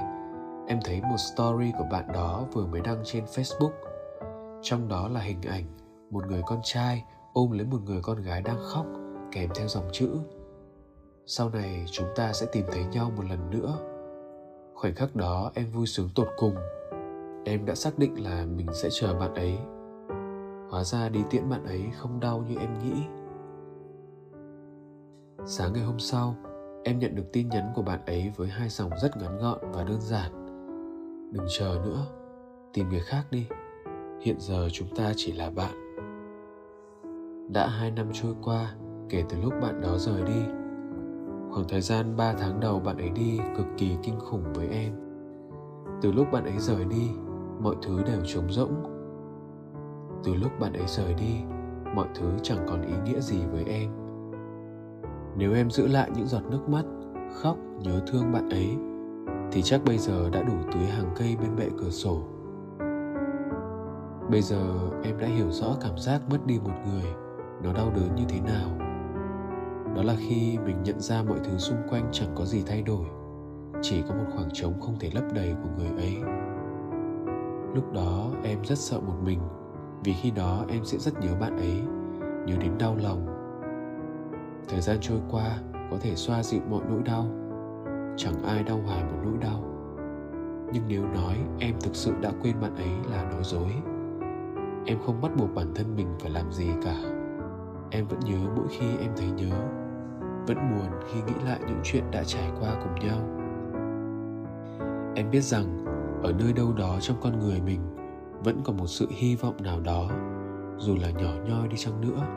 em 0.68 0.80
thấy 0.84 1.02
một 1.02 1.18
story 1.18 1.72
của 1.78 1.86
bạn 1.92 2.12
đó 2.14 2.46
vừa 2.54 2.66
mới 2.66 2.82
đăng 2.82 3.02
trên 3.04 3.26
facebook. 3.26 3.72
Trong 4.62 4.88
đó 4.88 5.08
là 5.08 5.20
hình 5.20 5.42
ảnh 5.42 5.66
một 6.10 6.28
người 6.28 6.42
con 6.46 6.60
trai 6.64 7.04
ôm 7.34 7.52
lấy 7.52 7.66
một 7.66 7.80
người 7.86 8.02
con 8.04 8.22
gái 8.22 8.42
đang 8.42 8.58
khóc, 8.60 8.86
kèm 9.32 9.50
theo 9.56 9.68
dòng 9.68 9.90
chữ, 9.92 10.10
sau 11.26 11.50
này 11.50 11.86
chúng 11.92 12.08
ta 12.16 12.34
sẽ 12.34 12.46
tìm 12.52 12.66
thấy 12.72 12.86
nhau 12.86 13.12
một 13.18 13.24
lần 13.30 13.50
nữa 13.50 13.91
khoảnh 14.82 14.96
khắc 14.96 15.16
đó 15.16 15.52
em 15.56 15.66
vui 15.72 15.88
sướng 15.88 16.10
tột 16.16 16.28
cùng. 16.38 16.56
Em 17.46 17.66
đã 17.66 17.76
xác 17.76 18.00
định 18.00 18.24
là 18.24 18.46
mình 18.46 18.68
sẽ 18.74 18.90
chờ 18.92 19.14
bạn 19.20 19.34
ấy. 19.34 19.58
Hóa 20.70 20.84
ra 20.84 21.10
đi 21.10 21.24
tiễn 21.30 21.50
bạn 21.50 21.66
ấy 21.66 21.82
không 21.98 22.20
đau 22.20 22.46
như 22.50 22.56
em 22.56 22.80
nghĩ. 22.80 23.04
Sáng 25.46 25.74
ngày 25.74 25.84
hôm 25.84 26.00
sau, 26.00 26.36
em 26.84 27.00
nhận 27.00 27.16
được 27.16 27.24
tin 27.34 27.50
nhắn 27.50 27.72
của 27.76 27.82
bạn 27.82 28.06
ấy 28.06 28.32
với 28.36 28.48
hai 28.48 28.70
dòng 28.70 28.92
rất 29.02 29.18
ngắn 29.18 29.38
gọn 29.38 29.60
và 29.72 29.84
đơn 29.84 30.02
giản. 30.02 30.32
Đừng 31.32 31.46
chờ 31.50 31.82
nữa, 31.86 32.06
tìm 32.74 32.90
người 32.90 33.00
khác 33.00 33.24
đi. 33.32 33.48
Hiện 34.22 34.36
giờ 34.40 34.68
chúng 34.72 34.96
ta 34.96 35.12
chỉ 35.16 35.32
là 35.32 35.50
bạn. 35.50 36.04
Đã 37.54 37.68
hai 37.68 37.92
năm 37.92 38.10
trôi 38.14 38.36
qua, 38.44 38.76
kể 39.10 39.24
từ 39.30 39.38
lúc 39.42 39.54
bạn 39.62 39.82
đó 39.82 39.98
rời 39.98 40.24
đi 40.24 40.61
khoảng 41.52 41.68
thời 41.68 41.82
gian 41.82 42.18
3 42.18 42.34
tháng 42.34 42.60
đầu 42.60 42.80
bạn 42.80 42.98
ấy 42.98 43.10
đi 43.10 43.40
cực 43.58 43.66
kỳ 43.78 43.98
kinh 44.04 44.20
khủng 44.20 44.44
với 44.54 44.68
em. 44.68 44.94
Từ 46.02 46.12
lúc 46.12 46.28
bạn 46.32 46.44
ấy 46.44 46.60
rời 46.60 46.86
đi, 46.86 47.12
mọi 47.60 47.76
thứ 47.82 48.04
đều 48.04 48.22
trống 48.26 48.52
rỗng. 48.52 48.84
Từ 50.24 50.36
lúc 50.36 50.52
bạn 50.60 50.74
ấy 50.74 50.88
rời 50.88 51.14
đi, 51.14 51.36
mọi 51.96 52.08
thứ 52.16 52.26
chẳng 52.44 52.66
còn 52.68 52.82
ý 52.82 52.94
nghĩa 53.06 53.20
gì 53.20 53.46
với 53.52 53.66
em. 53.66 53.90
Nếu 55.38 55.54
em 55.54 55.70
giữ 55.70 55.88
lại 55.88 56.12
những 56.16 56.28
giọt 56.28 56.42
nước 56.50 56.70
mắt, 56.70 56.86
khóc, 57.42 57.58
nhớ 57.80 58.02
thương 58.08 58.32
bạn 58.32 58.50
ấy, 58.50 58.78
thì 59.52 59.62
chắc 59.62 59.82
bây 59.86 59.98
giờ 59.98 60.30
đã 60.30 60.44
đủ 60.44 60.54
tưới 60.74 60.84
hàng 60.84 61.14
cây 61.16 61.38
bên 61.42 61.56
bệ 61.56 61.70
cửa 61.78 61.90
sổ. 61.90 62.22
Bây 64.30 64.42
giờ 64.42 64.64
em 65.04 65.18
đã 65.18 65.28
hiểu 65.28 65.52
rõ 65.52 65.76
cảm 65.82 65.98
giác 65.98 66.22
mất 66.30 66.46
đi 66.46 66.60
một 66.64 66.74
người, 66.86 67.14
nó 67.64 67.74
đau 67.74 67.92
đớn 67.96 68.16
như 68.16 68.24
thế 68.30 68.40
nào 68.42 68.81
đó 69.96 70.04
là 70.04 70.16
khi 70.20 70.58
mình 70.66 70.84
nhận 70.84 71.00
ra 71.00 71.24
mọi 71.24 71.40
thứ 71.44 71.58
xung 71.58 71.78
quanh 71.90 72.10
chẳng 72.12 72.30
có 72.36 72.46
gì 72.46 72.64
thay 72.68 72.82
đổi, 72.82 73.06
chỉ 73.82 74.02
có 74.08 74.16
một 74.16 74.26
khoảng 74.36 74.50
trống 74.54 74.80
không 74.82 74.96
thể 75.00 75.10
lấp 75.14 75.24
đầy 75.34 75.56
của 75.64 75.70
người 75.78 76.04
ấy. 76.04 76.18
Lúc 77.76 77.94
đó 77.94 78.32
em 78.44 78.60
rất 78.64 78.78
sợ 78.78 79.00
một 79.00 79.16
mình, 79.24 79.40
vì 80.04 80.14
khi 80.14 80.32
đó 80.32 80.66
em 80.70 80.86
sẽ 80.86 80.98
rất 80.98 81.20
nhớ 81.22 81.36
bạn 81.40 81.58
ấy, 81.58 81.82
nhớ 82.46 82.56
đến 82.62 82.72
đau 82.80 82.96
lòng. 82.96 83.26
Thời 84.70 84.82
gian 84.82 84.98
trôi 85.02 85.20
qua 85.32 85.58
có 85.92 85.98
thể 86.02 86.16
xoa 86.16 86.44
dịu 86.44 86.62
mọi 86.70 86.82
nỗi 86.90 87.02
đau, 87.06 87.26
chẳng 88.18 88.44
ai 88.44 88.64
đau 88.64 88.80
hoài 88.86 89.04
một 89.04 89.18
nỗi 89.24 89.38
đau. 89.42 89.64
Nhưng 90.74 90.84
nếu 90.88 91.06
nói 91.06 91.38
em 91.60 91.76
thực 91.82 91.96
sự 91.96 92.14
đã 92.22 92.32
quên 92.42 92.62
bạn 92.62 92.76
ấy 92.76 93.12
là 93.12 93.24
nói 93.24 93.44
dối, 93.44 93.72
em 94.86 94.98
không 95.06 95.22
bắt 95.22 95.32
buộc 95.38 95.56
bản 95.56 95.74
thân 95.76 95.96
mình 95.96 96.08
phải 96.20 96.32
làm 96.32 96.52
gì 96.52 96.68
cả. 96.84 96.96
Em 97.92 98.08
vẫn 98.08 98.20
nhớ 98.20 98.38
mỗi 98.56 98.68
khi 98.70 98.86
em 99.02 99.12
thấy 99.18 99.32
nhớ 99.32 99.81
vẫn 100.48 100.58
buồn 100.58 100.90
khi 101.08 101.22
nghĩ 101.22 101.40
lại 101.46 101.60
những 101.68 101.80
chuyện 101.84 102.04
đã 102.12 102.24
trải 102.24 102.52
qua 102.60 102.76
cùng 102.84 103.08
nhau. 103.08 103.20
Em 105.16 105.32
biết 105.32 105.42
rằng, 105.42 105.86
ở 106.24 106.34
nơi 106.40 106.54
đâu 106.54 106.74
đó 106.74 106.98
trong 107.02 107.18
con 107.22 107.40
người 107.40 107.62
mình, 107.62 107.82
vẫn 108.44 108.62
còn 108.64 108.78
một 108.78 108.88
sự 108.88 109.08
hy 109.12 109.36
vọng 109.36 109.56
nào 109.64 109.80
đó, 109.80 110.10
dù 110.78 110.96
là 110.96 111.10
nhỏ 111.10 111.32
nhoi 111.48 111.68
đi 111.68 111.78
chăng 111.78 112.02
nữa. 112.02 112.28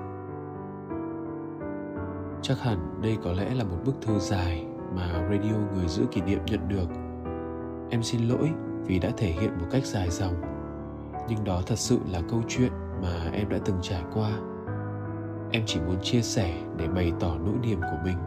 Chắc 2.42 2.61
hẳn 2.61 3.00
đây 3.02 3.18
có 3.25 3.32
lẽ 3.32 3.54
là 3.54 3.64
một 3.64 3.76
bức 3.84 3.94
thư 4.02 4.18
dài 4.18 4.66
mà 4.96 5.28
radio 5.30 5.56
người 5.75 5.88
giữ 5.88 6.04
kỷ 6.11 6.20
niệm 6.20 6.40
nhận 6.46 6.68
được. 6.68 6.88
Em 7.90 8.02
xin 8.02 8.28
lỗi 8.28 8.50
vì 8.87 8.99
đã 8.99 9.11
thể 9.16 9.26
hiện 9.26 9.58
một 9.58 9.66
cách 9.70 9.87
dài 9.87 10.11
dòng, 10.11 10.34
nhưng 11.28 11.44
đó 11.44 11.62
thật 11.66 11.78
sự 11.78 11.99
là 12.12 12.20
câu 12.30 12.42
chuyện 12.49 12.73
mà 13.02 13.30
em 13.32 13.49
đã 13.49 13.58
từng 13.64 13.76
trải 13.82 14.02
qua 14.14 14.30
em 15.52 15.62
chỉ 15.66 15.80
muốn 15.80 15.96
chia 16.02 16.22
sẻ 16.22 16.62
để 16.76 16.88
bày 16.88 17.12
tỏ 17.20 17.38
nỗi 17.38 17.54
niềm 17.62 17.80
của 17.80 17.98
mình. 18.04 18.18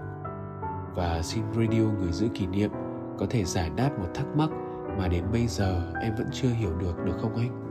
Và 0.95 1.21
xin 1.23 1.43
radio 1.55 1.83
người 1.83 2.11
giữ 2.11 2.27
kỷ 2.33 2.47
niệm 2.47 2.71
có 3.17 3.25
thể 3.29 3.43
giải 3.43 3.71
đáp 3.75 3.99
một 3.99 4.07
thắc 4.13 4.25
mắc 4.35 4.49
mà 4.97 5.07
đến 5.07 5.23
bây 5.31 5.47
giờ 5.47 5.93
em 6.01 6.15
vẫn 6.15 6.27
chưa 6.31 6.49
hiểu 6.49 6.77
được 6.77 7.05
được 7.05 7.15
không 7.21 7.35
anh? 7.35 7.63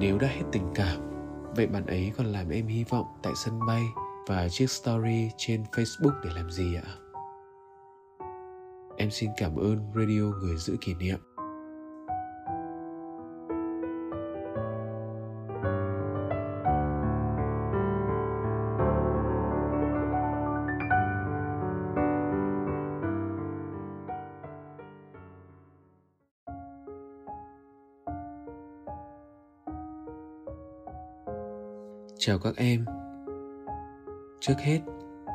Nếu 0.00 0.18
đã 0.18 0.28
hết 0.28 0.42
tình 0.52 0.70
cảm, 0.74 0.96
vậy 1.56 1.66
bạn 1.66 1.86
ấy 1.86 2.12
còn 2.16 2.26
làm 2.26 2.48
em 2.48 2.66
hy 2.66 2.84
vọng 2.84 3.06
tại 3.22 3.32
sân 3.36 3.66
bay 3.66 3.82
và 4.28 4.48
chiếc 4.48 4.70
story 4.70 5.30
trên 5.36 5.62
facebook 5.72 6.20
để 6.24 6.30
làm 6.34 6.50
gì 6.50 6.74
ạ? 6.74 6.88
Em 8.96 9.10
xin 9.10 9.30
cảm 9.36 9.56
ơn 9.56 9.78
radio 9.94 10.38
người 10.40 10.56
giữ 10.56 10.76
kỷ 10.80 10.94
niệm. 10.94 11.29
Chào 32.30 32.38
các 32.38 32.56
em. 32.56 32.84
Trước 34.40 34.54
hết, 34.58 34.80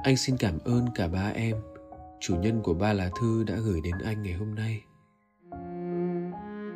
anh 0.04 0.18
xin 0.18 0.38
cảm 0.38 0.60
ơn 0.66 0.86
cả 0.96 1.08
ba 1.08 1.32
em, 1.36 1.56
chủ 2.20 2.36
nhân 2.36 2.62
của 2.64 2.74
ba 2.74 2.94
lá 2.94 3.10
thư 3.22 3.44
đã 3.44 3.56
gửi 3.56 3.82
đến 3.84 3.96
anh 4.06 4.24
ngày 4.24 4.34
hôm 4.34 4.56
nay. 4.56 4.84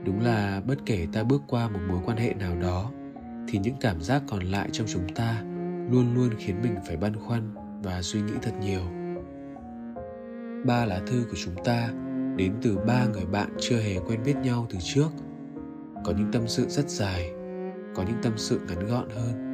Đúng 0.06 0.20
là 0.24 0.62
bất 0.68 0.76
kể 0.86 1.08
ta 1.14 1.24
bước 1.24 1.42
qua 1.48 1.70
một 1.70 1.80
mối 1.90 2.00
quan 2.06 2.18
hệ 2.18 2.34
nào 2.34 2.56
đó 2.56 2.92
thì 3.48 3.60
những 3.60 3.76
cảm 3.82 4.02
giác 4.02 4.24
còn 4.28 4.44
lại 4.44 4.70
trong 4.72 4.88
chúng 4.88 5.14
ta 5.16 5.42
luôn 5.92 6.16
luôn 6.16 6.30
khiến 6.38 6.62
mình 6.62 6.76
phải 6.88 6.98
băn 6.98 7.16
khoăn 7.16 7.56
và 7.84 8.02
suy 8.02 8.22
nghĩ 8.22 8.34
thật 8.42 8.54
nhiều 8.62 8.82
ba 10.66 10.86
lá 10.86 11.02
thư 11.08 11.26
của 11.30 11.38
chúng 11.46 11.56
ta 11.64 11.90
đến 12.36 12.54
từ 12.62 12.78
ba 12.88 13.06
người 13.06 13.26
bạn 13.26 13.50
chưa 13.60 13.78
hề 13.78 14.00
quen 14.00 14.24
biết 14.26 14.36
nhau 14.44 14.68
từ 14.70 14.78
trước 14.82 15.10
có 16.04 16.14
những 16.18 16.32
tâm 16.32 16.48
sự 16.48 16.66
rất 16.70 16.90
dài 16.90 17.32
có 17.96 18.04
những 18.04 18.18
tâm 18.24 18.34
sự 18.36 18.60
ngắn 18.68 18.88
gọn 18.88 19.10
hơn 19.10 19.49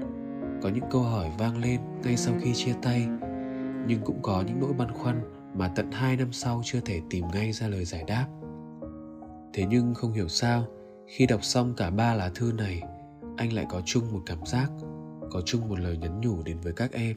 có 0.62 0.70
những 0.70 0.84
câu 0.92 1.02
hỏi 1.02 1.32
vang 1.38 1.58
lên 1.58 1.80
ngay 2.04 2.18
sau 2.18 2.34
khi 2.42 2.54
chia 2.54 2.74
tay, 2.82 3.08
nhưng 3.88 4.02
cũng 4.06 4.22
có 4.22 4.44
những 4.48 4.60
nỗi 4.60 4.74
băn 4.74 4.92
khoăn 4.92 5.22
mà 5.54 5.68
tận 5.68 5.92
hai 5.92 6.18
năm 6.18 6.32
sau 6.32 6.62
chưa 6.64 6.80
thể 6.80 7.02
tìm 7.10 7.26
ngay 7.34 7.52
ra 7.52 7.68
lời 7.68 7.86
giải 7.86 8.04
đáp. 8.08 8.28
Thế 9.54 9.66
nhưng 9.70 9.94
không 9.94 10.14
hiểu 10.14 10.28
sao, 10.28 10.66
khi 11.08 11.26
đọc 11.26 11.44
xong 11.44 11.74
cả 11.78 11.90
ba 11.90 12.14
lá 12.14 12.32
thư 12.36 12.52
này, 12.58 12.82
anh 13.38 13.54
lại 13.54 13.66
có 13.70 13.82
chung 13.86 14.04
một 14.14 14.22
cảm 14.26 14.46
giác, 14.46 14.72
có 15.32 15.42
chung 15.42 15.70
một 15.70 15.80
lời 15.80 15.98
nhắn 15.98 16.22
nhủ 16.22 16.44
đến 16.44 16.58
với 16.64 16.74
các 16.74 16.92
em. 16.92 17.16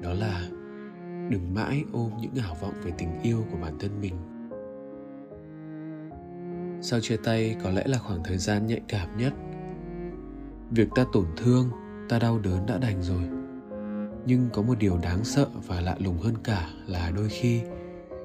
Đó 0.00 0.12
là, 0.12 0.48
đừng 1.30 1.54
mãi 1.54 1.84
ôm 1.92 2.10
những 2.20 2.34
ảo 2.44 2.56
vọng 2.60 2.74
về 2.82 2.92
tình 2.98 3.22
yêu 3.22 3.44
của 3.50 3.56
bản 3.62 3.78
thân 3.78 4.00
mình. 4.00 4.14
Sau 6.82 7.00
chia 7.00 7.16
tay, 7.16 7.56
có 7.64 7.70
lẽ 7.70 7.82
là 7.86 7.98
khoảng 7.98 8.22
thời 8.24 8.38
gian 8.38 8.66
nhạy 8.66 8.80
cảm 8.88 9.16
nhất. 9.16 9.32
Việc 10.70 10.88
ta 10.94 11.04
tổn 11.12 11.26
thương 11.36 11.70
ta 12.14 12.18
đau 12.18 12.38
đớn 12.38 12.66
đã 12.66 12.78
đành 12.78 13.02
rồi. 13.02 13.22
Nhưng 14.26 14.48
có 14.52 14.62
một 14.62 14.78
điều 14.78 14.98
đáng 14.98 15.24
sợ 15.24 15.46
và 15.66 15.80
lạ 15.80 15.96
lùng 15.98 16.18
hơn 16.18 16.34
cả 16.44 16.68
là 16.86 17.10
đôi 17.16 17.28
khi 17.28 17.60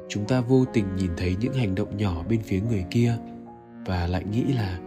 chúng 0.10 0.26
ta 0.26 0.42
vô 0.42 0.66
tình 0.74 0.96
nhìn 0.96 1.12
thấy 1.18 1.36
những 1.40 1.54
hành 1.54 1.76
động 1.76 1.98
nhỏ 1.98 2.24
bên 2.30 2.42
phía 2.42 2.62
người 2.62 2.86
kia 2.92 3.18
và 3.86 4.08
lại 4.08 4.24
nghĩ 4.32 4.44
là 4.44 4.80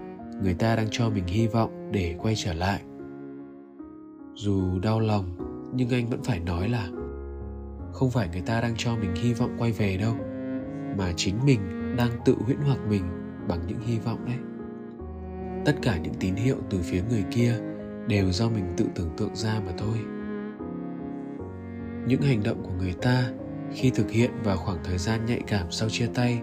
người 0.43 0.55
ta 0.55 0.77
đang 0.77 0.87
cho 0.91 1.11
mình 1.11 1.27
hy 1.27 1.47
vọng 1.47 1.89
để 1.93 2.17
quay 2.19 2.35
trở 2.37 2.55
lại. 2.55 2.83
Dù 4.35 4.79
đau 4.79 5.01
lòng, 5.01 5.25
nhưng 5.75 5.91
anh 5.91 6.11
vẫn 6.11 6.23
phải 6.23 6.41
nói 6.41 6.69
là 6.69 6.89
không 7.93 8.11
phải 8.11 8.29
người 8.33 8.43
ta 8.43 8.61
đang 8.61 8.75
cho 8.77 8.97
mình 8.97 9.15
hy 9.15 9.35
vọng 9.35 9.57
quay 9.59 9.73
về 9.73 9.97
đâu, 9.97 10.15
mà 10.99 11.13
chính 11.17 11.37
mình 11.47 11.61
đang 11.97 12.11
tự 12.25 12.35
huyễn 12.45 12.59
hoặc 12.67 12.79
mình 12.89 13.03
bằng 13.49 13.61
những 13.67 13.81
hy 13.81 13.99
vọng 13.99 14.25
đấy. 14.27 14.39
Tất 15.65 15.75
cả 15.83 15.99
những 15.99 16.15
tín 16.21 16.35
hiệu 16.35 16.57
từ 16.71 16.79
phía 16.83 17.03
người 17.11 17.25
kia 17.31 17.72
đều 18.09 18.33
do 18.33 18.49
mình 18.49 18.65
tự 18.77 18.87
tưởng 18.95 19.11
tượng 19.17 19.37
ra 19.37 19.61
mà 19.67 19.73
thôi. 19.79 19.99
Những 22.07 22.23
hành 22.23 22.43
động 22.43 22.63
của 22.63 22.73
người 22.79 22.95
ta 23.03 23.31
khi 23.75 23.91
thực 23.91 24.11
hiện 24.11 24.31
vào 24.45 24.57
khoảng 24.57 24.79
thời 24.85 24.99
gian 24.99 25.27
nhạy 25.27 25.41
cảm 25.47 25.71
sau 25.71 25.89
chia 25.89 26.07
tay 26.15 26.41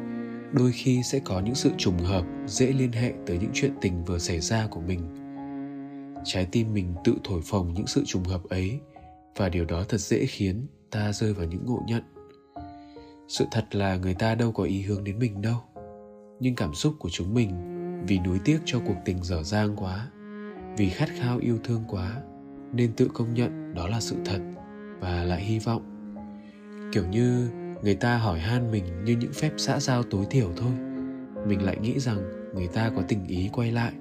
đôi 0.53 0.71
khi 0.71 1.03
sẽ 1.03 1.19
có 1.19 1.39
những 1.39 1.55
sự 1.55 1.71
trùng 1.77 1.97
hợp 1.97 2.25
dễ 2.47 2.71
liên 2.71 2.91
hệ 2.91 3.13
tới 3.25 3.37
những 3.37 3.51
chuyện 3.53 3.73
tình 3.81 4.05
vừa 4.05 4.19
xảy 4.19 4.39
ra 4.39 4.67
của 4.67 4.81
mình. 4.81 4.99
Trái 6.25 6.47
tim 6.51 6.73
mình 6.73 6.95
tự 7.03 7.15
thổi 7.23 7.41
phồng 7.41 7.73
những 7.73 7.87
sự 7.87 8.03
trùng 8.05 8.23
hợp 8.23 8.43
ấy 8.49 8.79
và 9.35 9.49
điều 9.49 9.65
đó 9.65 9.83
thật 9.89 9.97
dễ 9.97 10.25
khiến 10.25 10.67
ta 10.91 11.13
rơi 11.13 11.33
vào 11.33 11.47
những 11.47 11.65
ngộ 11.65 11.83
nhận. 11.87 12.03
Sự 13.27 13.45
thật 13.51 13.75
là 13.75 13.97
người 13.97 14.13
ta 14.13 14.35
đâu 14.35 14.51
có 14.51 14.63
ý 14.63 14.81
hướng 14.81 15.03
đến 15.03 15.19
mình 15.19 15.41
đâu, 15.41 15.57
nhưng 16.39 16.55
cảm 16.55 16.73
xúc 16.73 16.95
của 16.99 17.09
chúng 17.09 17.33
mình 17.33 17.49
vì 18.07 18.19
nuối 18.19 18.39
tiếc 18.45 18.59
cho 18.65 18.79
cuộc 18.79 18.97
tình 19.05 19.23
dở 19.23 19.43
dang 19.43 19.75
quá 19.75 20.07
vì 20.79 20.89
khát 20.89 21.09
khao 21.09 21.37
yêu 21.37 21.57
thương 21.63 21.83
quá, 21.87 22.21
nên 22.73 22.91
tự 22.93 23.07
công 23.13 23.33
nhận 23.33 23.73
đó 23.75 23.87
là 23.87 23.99
sự 23.99 24.15
thật 24.25 24.39
và 24.99 25.23
lại 25.23 25.41
hy 25.41 25.59
vọng. 25.59 25.81
Kiểu 26.91 27.03
như 27.07 27.49
người 27.83 27.95
ta 27.95 28.17
hỏi 28.17 28.39
han 28.39 28.71
mình 28.71 28.83
như 29.03 29.17
những 29.19 29.33
phép 29.33 29.51
xã 29.57 29.79
giao 29.79 30.03
tối 30.03 30.25
thiểu 30.29 30.51
thôi, 30.57 30.71
mình 31.47 31.61
lại 31.65 31.77
nghĩ 31.81 31.99
rằng 31.99 32.17
người 32.55 32.67
ta 32.67 32.91
có 32.95 33.01
tình 33.07 33.27
ý 33.27 33.49
quay 33.53 33.71
lại. 33.71 33.93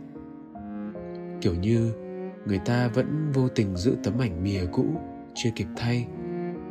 Kiểu 1.40 1.54
như 1.54 1.92
người 2.46 2.58
ta 2.58 2.88
vẫn 2.88 3.32
vô 3.34 3.48
tình 3.48 3.76
giữ 3.76 3.96
tấm 4.02 4.14
ảnh 4.18 4.44
mìa 4.44 4.66
cũ, 4.72 4.86
chưa 5.34 5.50
kịp 5.56 5.66
thay, 5.76 6.06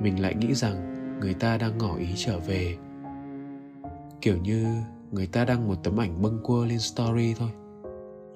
mình 0.01 0.21
lại 0.21 0.35
nghĩ 0.35 0.53
rằng 0.53 0.93
người 1.19 1.33
ta 1.33 1.57
đang 1.57 1.77
ngỏ 1.77 1.95
ý 1.97 2.07
trở 2.15 2.39
về. 2.39 2.77
Kiểu 4.21 4.37
như 4.37 4.65
người 5.11 5.27
ta 5.27 5.45
đăng 5.45 5.67
một 5.67 5.75
tấm 5.83 5.99
ảnh 5.99 6.21
bâng 6.21 6.39
quơ 6.43 6.65
lên 6.65 6.79
story 6.79 7.33
thôi. 7.39 7.49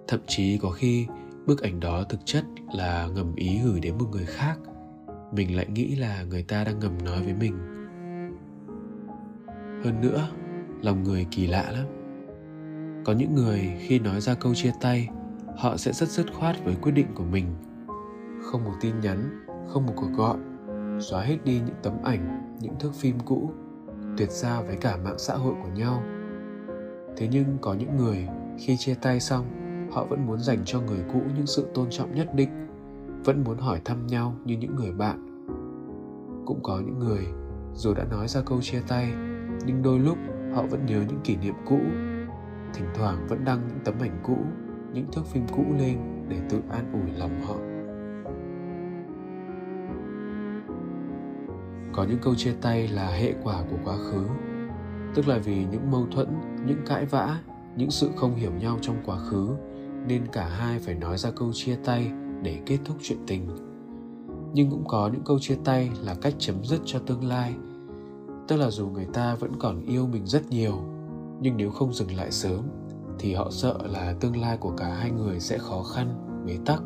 Thậm 0.08 0.20
chí 0.28 0.58
có 0.58 0.70
khi 0.70 1.08
bức 1.52 1.62
ảnh 1.62 1.80
đó 1.80 2.04
thực 2.10 2.20
chất 2.26 2.44
là 2.74 3.08
ngầm 3.16 3.36
ý 3.36 3.60
gửi 3.66 3.80
đến 3.80 3.98
một 3.98 4.06
người 4.12 4.26
khác. 4.26 4.60
Mình 5.32 5.56
lại 5.56 5.68
nghĩ 5.68 5.96
là 5.96 6.24
người 6.24 6.44
ta 6.44 6.64
đang 6.64 6.80
ngầm 6.80 6.92
nói 7.06 7.24
với 7.24 7.34
mình. 7.34 7.58
Hơn 9.84 10.02
nữa, 10.02 10.30
lòng 10.82 11.04
người 11.04 11.26
kỳ 11.32 11.48
lạ 11.48 11.72
lắm. 11.72 11.86
Có 13.06 13.14
những 13.14 13.36
người 13.36 13.78
khi 13.80 14.00
nói 14.00 14.22
ra 14.22 14.34
câu 14.34 14.56
chia 14.56 14.72
tay, 14.82 15.10
họ 15.58 15.78
sẽ 15.78 15.94
rất 15.94 16.10
dứt 16.10 16.34
khoát 16.34 16.56
với 16.66 16.76
quyết 16.76 16.92
định 16.92 17.08
của 17.16 17.24
mình. 17.24 17.46
Không 18.42 18.64
một 18.64 18.74
tin 18.82 19.00
nhắn, 19.00 19.46
không 19.68 19.86
một 19.86 19.94
cuộc 19.96 20.12
gọi, 20.16 20.38
xóa 21.00 21.22
hết 21.22 21.38
đi 21.46 21.54
những 21.54 21.76
tấm 21.84 21.94
ảnh, 22.04 22.56
những 22.60 22.80
thước 22.80 22.96
phim 22.96 23.20
cũ, 23.26 23.52
tuyệt 24.18 24.32
ra 24.32 24.62
với 24.62 24.78
cả 24.78 24.98
mạng 24.98 25.20
xã 25.20 25.34
hội 25.34 25.54
của 25.64 25.70
nhau. 25.70 26.04
Thế 27.18 27.28
nhưng 27.32 27.58
có 27.62 27.74
những 27.74 27.98
người 27.98 28.28
khi 28.60 28.78
chia 28.78 28.96
tay 28.96 29.20
xong 29.20 29.61
họ 29.92 30.06
vẫn 30.06 30.26
muốn 30.26 30.40
dành 30.40 30.60
cho 30.66 30.82
người 30.82 31.00
cũ 31.14 31.22
những 31.36 31.48
sự 31.48 31.68
tôn 31.74 31.90
trọng 31.90 32.16
nhất 32.16 32.36
định, 32.36 32.50
vẫn 33.26 33.44
muốn 33.44 33.58
hỏi 33.58 33.82
thăm 33.86 34.08
nhau 34.08 34.36
như 34.46 34.58
những 34.58 34.76
người 34.76 34.92
bạn. 34.92 35.46
Cũng 36.46 36.60
có 36.64 36.80
những 36.80 37.00
người, 37.00 37.28
dù 37.74 37.94
đã 37.94 38.04
nói 38.04 38.28
ra 38.28 38.42
câu 38.46 38.62
chia 38.62 38.82
tay, 38.88 39.14
nhưng 39.66 39.82
đôi 39.84 40.00
lúc 40.00 40.18
họ 40.54 40.64
vẫn 40.64 40.86
nhớ 40.86 41.04
những 41.08 41.20
kỷ 41.24 41.36
niệm 41.36 41.56
cũ. 41.66 41.80
Thỉnh 42.74 42.88
thoảng 42.96 43.28
vẫn 43.28 43.46
đăng 43.46 43.68
những 43.68 43.80
tấm 43.84 43.96
ảnh 44.00 44.20
cũ, 44.24 44.38
những 44.94 45.06
thước 45.12 45.26
phim 45.26 45.44
cũ 45.48 45.64
lên 45.80 45.98
để 46.30 46.38
tự 46.50 46.62
an 46.70 46.92
ủi 46.94 47.20
lòng 47.20 47.42
họ. 47.42 47.56
Có 51.94 52.04
những 52.04 52.20
câu 52.22 52.36
chia 52.36 52.54
tay 52.62 52.88
là 52.88 53.08
hệ 53.08 53.34
quả 53.44 53.64
của 53.72 53.78
quá 53.86 53.98
khứ, 53.98 54.26
tức 55.16 55.28
là 55.28 55.38
vì 55.38 55.66
những 55.72 55.92
mâu 55.92 56.08
thuẫn, 56.12 56.28
những 56.66 56.82
cãi 56.86 57.06
vã, 57.06 57.40
những 57.76 57.92
sự 57.92 58.10
không 58.16 58.36
hiểu 58.36 58.52
nhau 58.52 58.78
trong 58.82 58.96
quá 59.06 59.18
khứ 59.18 59.56
nên 60.08 60.28
cả 60.28 60.46
hai 60.46 60.80
phải 60.80 60.96
nói 60.96 61.18
ra 61.18 61.32
câu 61.32 61.52
chia 61.54 61.76
tay 61.76 62.12
để 62.44 62.60
kết 62.66 62.78
thúc 62.86 62.98
chuyện 63.02 63.20
tình. 63.28 63.48
Nhưng 64.54 64.70
cũng 64.70 64.84
có 64.88 65.10
những 65.14 65.24
câu 65.26 65.40
chia 65.40 65.58
tay 65.64 65.92
là 66.02 66.16
cách 66.22 66.34
chấm 66.38 66.64
dứt 66.64 66.80
cho 66.86 67.00
tương 67.00 67.26
lai, 67.26 67.54
tức 68.48 68.58
là 68.58 68.70
dù 68.70 68.88
người 68.88 69.08
ta 69.14 69.36
vẫn 69.36 69.52
còn 69.60 69.86
yêu 69.86 70.08
mình 70.08 70.26
rất 70.26 70.50
nhiều, 70.50 70.84
nhưng 71.42 71.58
nếu 71.58 71.72
không 71.72 71.94
dừng 71.94 72.16
lại 72.16 72.32
sớm, 72.32 72.62
thì 73.20 73.34
họ 73.34 73.52
sợ 73.52 73.78
là 73.84 74.16
tương 74.20 74.42
lai 74.42 74.58
của 74.58 74.72
cả 74.78 74.88
hai 74.88 75.12
người 75.12 75.40
sẽ 75.40 75.58
khó 75.58 75.84
khăn, 75.84 76.08
bế 76.46 76.58
tắc. 76.66 76.84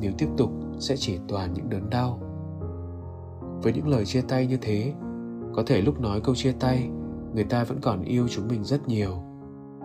Nếu 0.00 0.12
tiếp 0.18 0.28
tục, 0.36 0.50
sẽ 0.78 0.96
chỉ 0.96 1.18
toàn 1.28 1.54
những 1.54 1.70
đớn 1.70 1.90
đau. 1.90 2.20
Với 3.62 3.72
những 3.72 3.88
lời 3.88 4.04
chia 4.04 4.20
tay 4.20 4.46
như 4.46 4.56
thế, 4.60 4.92
có 5.54 5.62
thể 5.66 5.80
lúc 5.80 6.00
nói 6.00 6.20
câu 6.20 6.34
chia 6.34 6.52
tay, 6.52 6.88
người 7.34 7.44
ta 7.44 7.64
vẫn 7.64 7.80
còn 7.80 8.02
yêu 8.02 8.28
chúng 8.28 8.48
mình 8.48 8.64
rất 8.64 8.88
nhiều. 8.88 9.22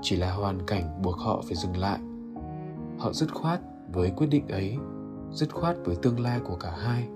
Chỉ 0.02 0.16
là 0.16 0.34
hoàn 0.34 0.66
cảnh 0.68 1.02
buộc 1.02 1.18
họ 1.18 1.44
phải 1.48 1.56
dừng 1.56 1.78
lại 1.78 2.00
họ 3.00 3.14
dứt 3.14 3.34
khoát 3.34 3.60
với 3.94 4.12
quyết 4.18 4.28
định 4.28 4.48
ấy, 4.48 4.78
dứt 5.32 5.54
khoát 5.54 5.78
với 5.86 5.96
tương 5.96 6.20
lai 6.20 6.40
của 6.40 6.56
cả 6.56 6.72
hai, 6.78 7.08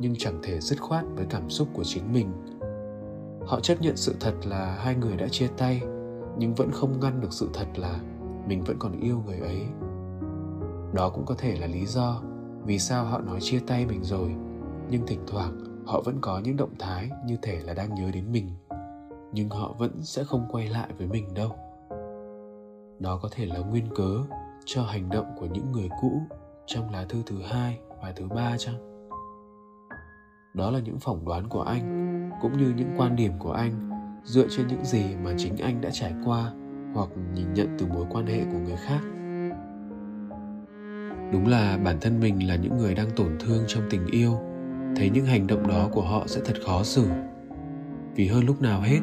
nhưng 0.00 0.14
chẳng 0.18 0.38
thể 0.42 0.60
dứt 0.60 0.80
khoát 0.80 1.04
với 1.16 1.26
cảm 1.30 1.50
xúc 1.50 1.68
của 1.72 1.84
chính 1.84 2.12
mình. 2.12 2.32
Họ 3.46 3.60
chấp 3.60 3.80
nhận 3.80 3.96
sự 3.96 4.14
thật 4.20 4.34
là 4.44 4.76
hai 4.78 4.94
người 4.94 5.16
đã 5.16 5.28
chia 5.28 5.48
tay, 5.56 5.82
nhưng 6.38 6.54
vẫn 6.54 6.70
không 6.72 7.00
ngăn 7.00 7.20
được 7.20 7.32
sự 7.32 7.48
thật 7.54 7.66
là 7.76 8.00
mình 8.46 8.64
vẫn 8.64 8.76
còn 8.78 9.00
yêu 9.00 9.22
người 9.26 9.38
ấy. 9.38 9.62
Đó 10.92 11.10
cũng 11.14 11.24
có 11.26 11.34
thể 11.38 11.56
là 11.56 11.66
lý 11.66 11.86
do 11.86 12.22
vì 12.66 12.78
sao 12.78 13.04
họ 13.04 13.20
nói 13.20 13.40
chia 13.40 13.60
tay 13.66 13.86
mình 13.86 14.04
rồi, 14.04 14.34
nhưng 14.90 15.06
thỉnh 15.06 15.20
thoảng 15.26 15.84
họ 15.86 16.00
vẫn 16.04 16.18
có 16.20 16.40
những 16.44 16.56
động 16.56 16.74
thái 16.78 17.10
như 17.26 17.36
thể 17.42 17.60
là 17.60 17.74
đang 17.74 17.94
nhớ 17.94 18.10
đến 18.12 18.32
mình, 18.32 18.48
nhưng 19.32 19.48
họ 19.48 19.74
vẫn 19.78 20.02
sẽ 20.02 20.24
không 20.24 20.48
quay 20.50 20.68
lại 20.68 20.88
với 20.98 21.06
mình 21.06 21.34
đâu. 21.34 21.56
Đó 22.98 23.18
có 23.22 23.28
thể 23.32 23.46
là 23.46 23.58
nguyên 23.58 23.84
cớ 23.94 24.18
cho 24.64 24.82
hành 24.82 25.08
động 25.08 25.26
của 25.38 25.46
những 25.46 25.72
người 25.72 25.88
cũ 26.00 26.22
trong 26.66 26.90
lá 26.90 27.04
thư 27.08 27.22
thứ 27.26 27.42
hai 27.42 27.78
và 28.02 28.12
thứ 28.16 28.28
ba 28.28 28.56
chăng? 28.58 28.94
Đó 30.54 30.70
là 30.70 30.78
những 30.78 30.98
phỏng 30.98 31.24
đoán 31.24 31.48
của 31.48 31.62
anh, 31.62 32.10
cũng 32.42 32.58
như 32.58 32.72
những 32.76 32.94
quan 32.96 33.16
điểm 33.16 33.32
của 33.38 33.52
anh, 33.52 33.90
dựa 34.24 34.46
trên 34.50 34.66
những 34.66 34.84
gì 34.84 35.04
mà 35.24 35.30
chính 35.38 35.56
anh 35.56 35.80
đã 35.80 35.90
trải 35.92 36.12
qua 36.24 36.52
hoặc 36.94 37.08
nhìn 37.34 37.54
nhận 37.54 37.76
từ 37.78 37.86
mối 37.86 38.06
quan 38.10 38.26
hệ 38.26 38.44
của 38.44 38.58
người 38.58 38.76
khác. 38.76 39.00
Đúng 41.32 41.46
là 41.46 41.78
bản 41.84 41.98
thân 42.00 42.20
mình 42.20 42.48
là 42.48 42.56
những 42.56 42.78
người 42.78 42.94
đang 42.94 43.10
tổn 43.10 43.36
thương 43.40 43.64
trong 43.66 43.82
tình 43.90 44.06
yêu, 44.06 44.38
thấy 44.96 45.10
những 45.10 45.26
hành 45.26 45.46
động 45.46 45.68
đó 45.68 45.88
của 45.92 46.02
họ 46.02 46.26
sẽ 46.26 46.40
thật 46.44 46.54
khó 46.66 46.82
xử. 46.82 47.06
Vì 48.14 48.28
hơn 48.28 48.44
lúc 48.44 48.62
nào 48.62 48.80
hết, 48.80 49.00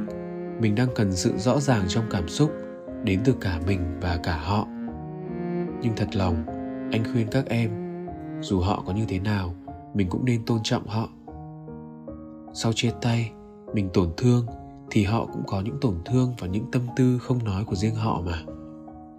mình 0.60 0.76
đang 0.76 0.88
cần 0.96 1.12
sự 1.12 1.38
rõ 1.38 1.60
ràng 1.60 1.84
trong 1.88 2.06
cảm 2.10 2.28
xúc 2.28 2.52
đến 3.04 3.20
từ 3.26 3.36
cả 3.42 3.60
mình 3.68 4.00
và 4.02 4.20
cả 4.24 4.38
họ 4.38 4.68
nhưng 5.82 5.94
thật 5.96 6.16
lòng, 6.16 6.36
anh 6.92 7.04
khuyên 7.14 7.28
các 7.32 7.46
em, 7.46 7.70
dù 8.42 8.60
họ 8.60 8.84
có 8.86 8.94
như 8.94 9.06
thế 9.08 9.20
nào, 9.20 9.54
mình 9.94 10.08
cũng 10.10 10.26
nên 10.26 10.46
tôn 10.46 10.60
trọng 10.64 10.88
họ. 10.88 11.10
Sau 12.54 12.74
chia 12.74 12.92
tay, 13.02 13.32
mình 13.74 13.90
tổn 13.94 14.10
thương, 14.18 14.46
thì 14.92 15.04
họ 15.04 15.26
cũng 15.26 15.44
có 15.48 15.62
những 15.62 15.78
tổn 15.82 15.96
thương 16.06 16.34
và 16.40 16.48
những 16.48 16.66
tâm 16.72 16.82
tư 16.96 17.18
không 17.18 17.44
nói 17.44 17.64
của 17.64 17.76
riêng 17.76 17.96
họ 17.96 18.22
mà. 18.26 18.44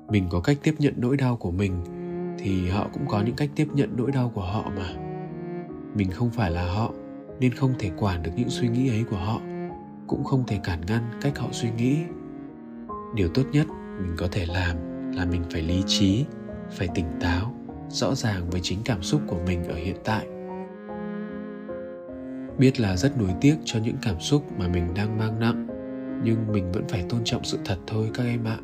Mình 0.09 0.27
có 0.31 0.41
cách 0.41 0.59
tiếp 0.63 0.75
nhận 0.79 0.95
nỗi 0.97 1.17
đau 1.17 1.37
của 1.37 1.51
mình, 1.51 1.73
thì 2.39 2.69
họ 2.69 2.89
cũng 2.93 3.03
có 3.09 3.23
những 3.27 3.37
cách 3.37 3.51
tiếp 3.55 3.69
nhận 3.75 3.91
nỗi 3.97 4.13
đau 4.13 4.31
của 4.35 4.45
họ 4.45 4.71
mà. 4.77 4.95
Mình 5.95 6.11
không 6.11 6.31
phải 6.31 6.51
là 6.51 6.73
họ, 6.75 6.93
nên 7.41 7.55
không 7.55 7.73
thể 7.79 7.91
quản 7.99 8.23
được 8.23 8.31
những 8.37 8.51
suy 8.51 8.69
nghĩ 8.69 8.91
ấy 8.91 9.05
của 9.11 9.17
họ, 9.17 9.41
cũng 10.07 10.25
không 10.25 10.45
thể 10.47 10.61
cản 10.65 10.81
ngăn 10.87 11.03
cách 11.21 11.39
họ 11.39 11.49
suy 11.53 11.71
nghĩ. 11.77 11.99
Điều 13.15 13.29
tốt 13.29 13.43
nhất 13.53 13.67
mình 14.03 14.15
có 14.17 14.29
thể 14.33 14.47
làm 14.47 14.77
là 15.15 15.25
mình 15.25 15.43
phải 15.51 15.63
lý 15.63 15.83
trí 15.87 16.25
phải 16.73 16.89
tỉnh 16.95 17.07
táo, 17.21 17.55
rõ 17.89 18.15
ràng 18.15 18.51
với 18.51 18.61
chính 18.63 18.79
cảm 18.85 19.03
xúc 19.03 19.21
của 19.27 19.39
mình 19.47 19.65
ở 19.65 19.75
hiện 19.75 19.97
tại. 20.05 20.27
Biết 22.59 22.81
là 22.81 22.97
rất 22.97 23.19
nuối 23.19 23.31
tiếc 23.41 23.57
cho 23.65 23.81
những 23.81 23.97
cảm 24.03 24.21
xúc 24.21 24.45
mà 24.59 24.69
mình 24.69 24.95
đang 24.95 25.19
mang 25.19 25.41
nặng, 25.41 25.67
nhưng 26.25 26.53
mình 26.53 26.73
vẫn 26.73 26.89
phải 26.89 27.05
tôn 27.09 27.21
trọng 27.25 27.45
sự 27.45 27.59
thật 27.65 27.77
thôi 27.87 28.11
các 28.15 28.25
em 28.25 28.45
ạ. 28.45 28.59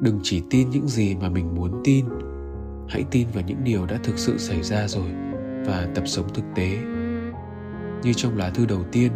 Đừng 0.00 0.20
chỉ 0.22 0.42
tin 0.50 0.70
những 0.70 0.88
gì 0.88 1.14
mà 1.14 1.28
mình 1.28 1.54
muốn 1.54 1.80
tin. 1.84 2.04
Hãy 2.88 3.04
tin 3.10 3.28
vào 3.34 3.44
những 3.46 3.64
điều 3.64 3.86
đã 3.86 3.98
thực 4.02 4.18
sự 4.18 4.38
xảy 4.38 4.62
ra 4.62 4.88
rồi 4.88 5.10
và 5.66 5.88
tập 5.94 6.08
sống 6.08 6.26
thực 6.34 6.44
tế. 6.54 6.78
Như 8.02 8.12
trong 8.12 8.36
lá 8.36 8.50
thư 8.50 8.66
đầu 8.66 8.84
tiên, 8.92 9.12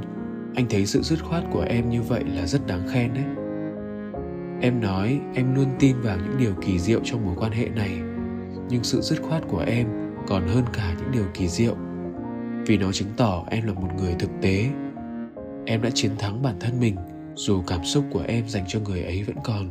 anh 0.55 0.67
thấy 0.71 0.87
sự 0.87 1.03
dứt 1.03 1.23
khoát 1.23 1.45
của 1.53 1.65
em 1.69 1.91
như 1.91 2.03
vậy 2.03 2.25
là 2.25 2.47
rất 2.47 2.67
đáng 2.67 2.89
khen 2.89 3.15
đấy 3.15 3.25
em 4.61 4.81
nói 4.81 5.21
em 5.35 5.55
luôn 5.55 5.67
tin 5.79 6.01
vào 6.01 6.17
những 6.17 6.39
điều 6.39 6.55
kỳ 6.63 6.79
diệu 6.79 7.01
trong 7.05 7.25
mối 7.27 7.35
quan 7.39 7.53
hệ 7.53 7.69
này, 7.69 8.01
nhưng 8.69 8.85
sự 8.85 9.01
dứt 9.01 9.23
khoát 9.23 9.43
của 9.49 9.65
em 9.67 9.87
còn 10.27 10.49
hơn 10.49 10.65
cả 10.73 10.95
những 10.99 11.11
điều 11.13 11.25
kỳ 11.35 11.49
diệu. 11.49 11.77
Vì 12.67 12.77
nó 12.77 12.93
chứng 12.93 13.09
tỏ 13.17 13.45
em 13.51 13.67
là 13.67 13.73
một 13.73 13.89
người 13.97 14.15
thực 14.19 14.31
tế. 14.43 14.71
Em 15.67 15.83
đã 15.83 15.91
chiến 15.95 16.11
thắng 16.19 16.43
bản 16.43 16.57
thân 16.61 16.81
mình, 16.81 16.97
dù 17.35 17.63
cảm 17.67 17.85
xúc 17.85 18.05
của 18.11 18.25
em 18.27 18.49
dành 18.49 18.65
cho 18.69 18.81
người 18.81 19.03
ấy 19.03 19.23
vẫn 19.23 19.37
còn. 19.45 19.71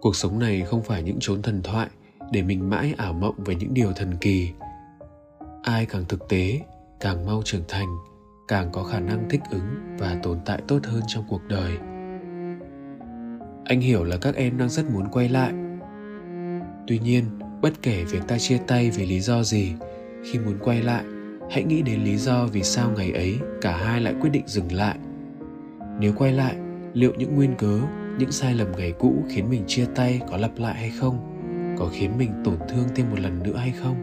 Cuộc 0.00 0.16
sống 0.16 0.38
này 0.38 0.62
không 0.62 0.82
phải 0.82 1.02
những 1.02 1.18
chốn 1.20 1.42
thần 1.42 1.62
thoại 1.62 1.88
để 2.32 2.42
mình 2.42 2.70
mãi 2.70 2.94
ảo 2.96 3.12
mộng 3.12 3.34
về 3.44 3.54
những 3.54 3.74
điều 3.74 3.92
thần 3.92 4.16
kỳ. 4.20 4.50
Ai 5.62 5.86
càng 5.86 6.04
thực 6.08 6.28
tế, 6.28 6.60
càng 7.00 7.26
mau 7.26 7.42
trưởng 7.44 7.64
thành, 7.68 7.88
càng 8.48 8.68
có 8.72 8.82
khả 8.82 9.00
năng 9.00 9.28
thích 9.30 9.40
ứng 9.50 9.96
và 9.98 10.16
tồn 10.22 10.38
tại 10.44 10.62
tốt 10.68 10.78
hơn 10.84 11.02
trong 11.06 11.24
cuộc 11.28 11.40
đời 11.48 11.78
anh 13.64 13.80
hiểu 13.80 14.04
là 14.04 14.16
các 14.16 14.34
em 14.34 14.58
đang 14.58 14.68
rất 14.68 14.90
muốn 14.90 15.08
quay 15.12 15.28
lại. 15.28 15.52
Tuy 16.86 16.98
nhiên, 16.98 17.24
bất 17.62 17.82
kể 17.82 18.04
việc 18.04 18.20
ta 18.28 18.38
chia 18.38 18.58
tay 18.66 18.90
vì 18.90 19.06
lý 19.06 19.20
do 19.20 19.42
gì, 19.42 19.72
khi 20.24 20.38
muốn 20.38 20.58
quay 20.60 20.82
lại, 20.82 21.04
hãy 21.50 21.64
nghĩ 21.64 21.82
đến 21.82 22.04
lý 22.04 22.16
do 22.16 22.46
vì 22.46 22.62
sao 22.62 22.90
ngày 22.96 23.12
ấy 23.12 23.38
cả 23.60 23.76
hai 23.76 24.00
lại 24.00 24.14
quyết 24.20 24.30
định 24.30 24.44
dừng 24.46 24.72
lại. 24.72 24.96
Nếu 26.00 26.12
quay 26.16 26.32
lại, 26.32 26.56
liệu 26.92 27.12
những 27.18 27.34
nguyên 27.34 27.54
cớ, 27.58 27.80
những 28.18 28.32
sai 28.32 28.54
lầm 28.54 28.68
ngày 28.76 28.92
cũ 28.98 29.14
khiến 29.28 29.50
mình 29.50 29.64
chia 29.66 29.86
tay 29.94 30.20
có 30.30 30.36
lặp 30.36 30.58
lại 30.58 30.74
hay 30.74 30.90
không? 31.00 31.18
Có 31.78 31.88
khiến 31.92 32.18
mình 32.18 32.30
tổn 32.44 32.58
thương 32.68 32.88
thêm 32.94 33.10
một 33.10 33.20
lần 33.20 33.42
nữa 33.42 33.56
hay 33.56 33.72
không? 33.82 33.96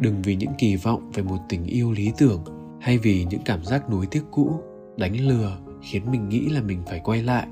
Đừng 0.00 0.22
vì 0.22 0.36
những 0.36 0.52
kỳ 0.58 0.76
vọng 0.76 1.10
về 1.14 1.22
một 1.22 1.38
tình 1.48 1.64
yêu 1.64 1.92
lý 1.92 2.12
tưởng 2.18 2.44
hay 2.80 2.98
vì 2.98 3.24
những 3.30 3.42
cảm 3.44 3.64
giác 3.64 3.90
nuối 3.90 4.06
tiếc 4.10 4.22
cũ, 4.30 4.60
đánh 4.96 5.20
lừa 5.20 5.58
khiến 5.82 6.10
mình 6.10 6.28
nghĩ 6.28 6.48
là 6.48 6.62
mình 6.62 6.82
phải 6.86 7.00
quay 7.04 7.22
lại 7.22 7.46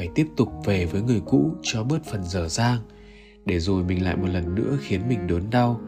phải 0.00 0.08
tiếp 0.14 0.26
tục 0.36 0.48
về 0.64 0.84
với 0.84 1.02
người 1.02 1.20
cũ 1.26 1.50
cho 1.62 1.84
bớt 1.84 2.04
phần 2.04 2.24
dở 2.24 2.48
dang. 2.48 2.78
Để 3.44 3.58
rồi 3.58 3.84
mình 3.84 4.04
lại 4.04 4.16
một 4.16 4.28
lần 4.28 4.54
nữa 4.54 4.78
khiến 4.80 5.00
mình 5.08 5.26
đớn 5.26 5.42
đau. 5.50 5.80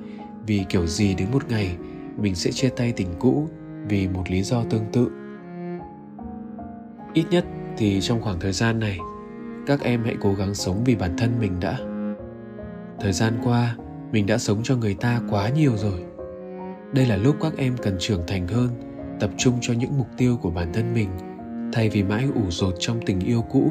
Vì 0.47 0.65
kiểu 0.69 0.87
gì 0.87 1.15
đến 1.15 1.29
một 1.33 1.49
ngày, 1.49 1.77
mình 2.19 2.35
sẽ 2.35 2.53
chia 2.53 2.69
tay 2.69 2.93
tình 2.97 3.09
cũ 3.19 3.49
vì 3.89 4.09
một 4.09 4.31
lý 4.31 4.43
do 4.43 4.65
tương 4.65 4.85
tự. 4.93 5.11
Ít 7.15 7.25
nhất 7.31 7.45
thì 7.77 8.01
trong 8.01 8.21
khoảng 8.21 8.41
thời 8.41 8.53
gian 8.53 8.79
này, 8.79 8.99
các 9.67 9.81
em 9.81 10.05
hãy 10.05 10.17
cố 10.21 10.35
gắng 10.35 10.55
sống 10.55 10.85
vì 10.85 10.95
bản 10.95 11.17
thân 11.19 11.31
mình 11.41 11.61
đã. 11.61 11.79
Thời 13.01 13.13
gian 13.13 13.35
qua, 13.45 13.77
mình 14.13 14.27
đã 14.27 14.39
sống 14.39 14.61
cho 14.63 14.77
người 14.77 14.95
ta 14.95 15.21
quá 15.31 15.49
nhiều 15.49 15.77
rồi. 15.77 16.05
Đây 16.95 17.07
là 17.07 17.17
lúc 17.17 17.37
các 17.41 17.53
em 17.57 17.77
cần 17.83 17.97
trưởng 17.99 18.27
thành 18.27 18.49
hơn, 18.49 18.69
tập 19.21 19.31
trung 19.37 19.55
cho 19.61 19.75
những 19.75 19.99
mục 19.99 20.09
tiêu 20.17 20.37
của 20.43 20.51
bản 20.51 20.73
thân 20.73 20.95
mình, 20.95 21.09
thay 21.73 21.89
vì 21.89 22.03
mãi 22.03 22.29
ủ 22.35 22.51
rột 22.51 22.75
trong 22.79 23.01
tình 23.07 23.21
yêu 23.21 23.43
cũ 23.51 23.71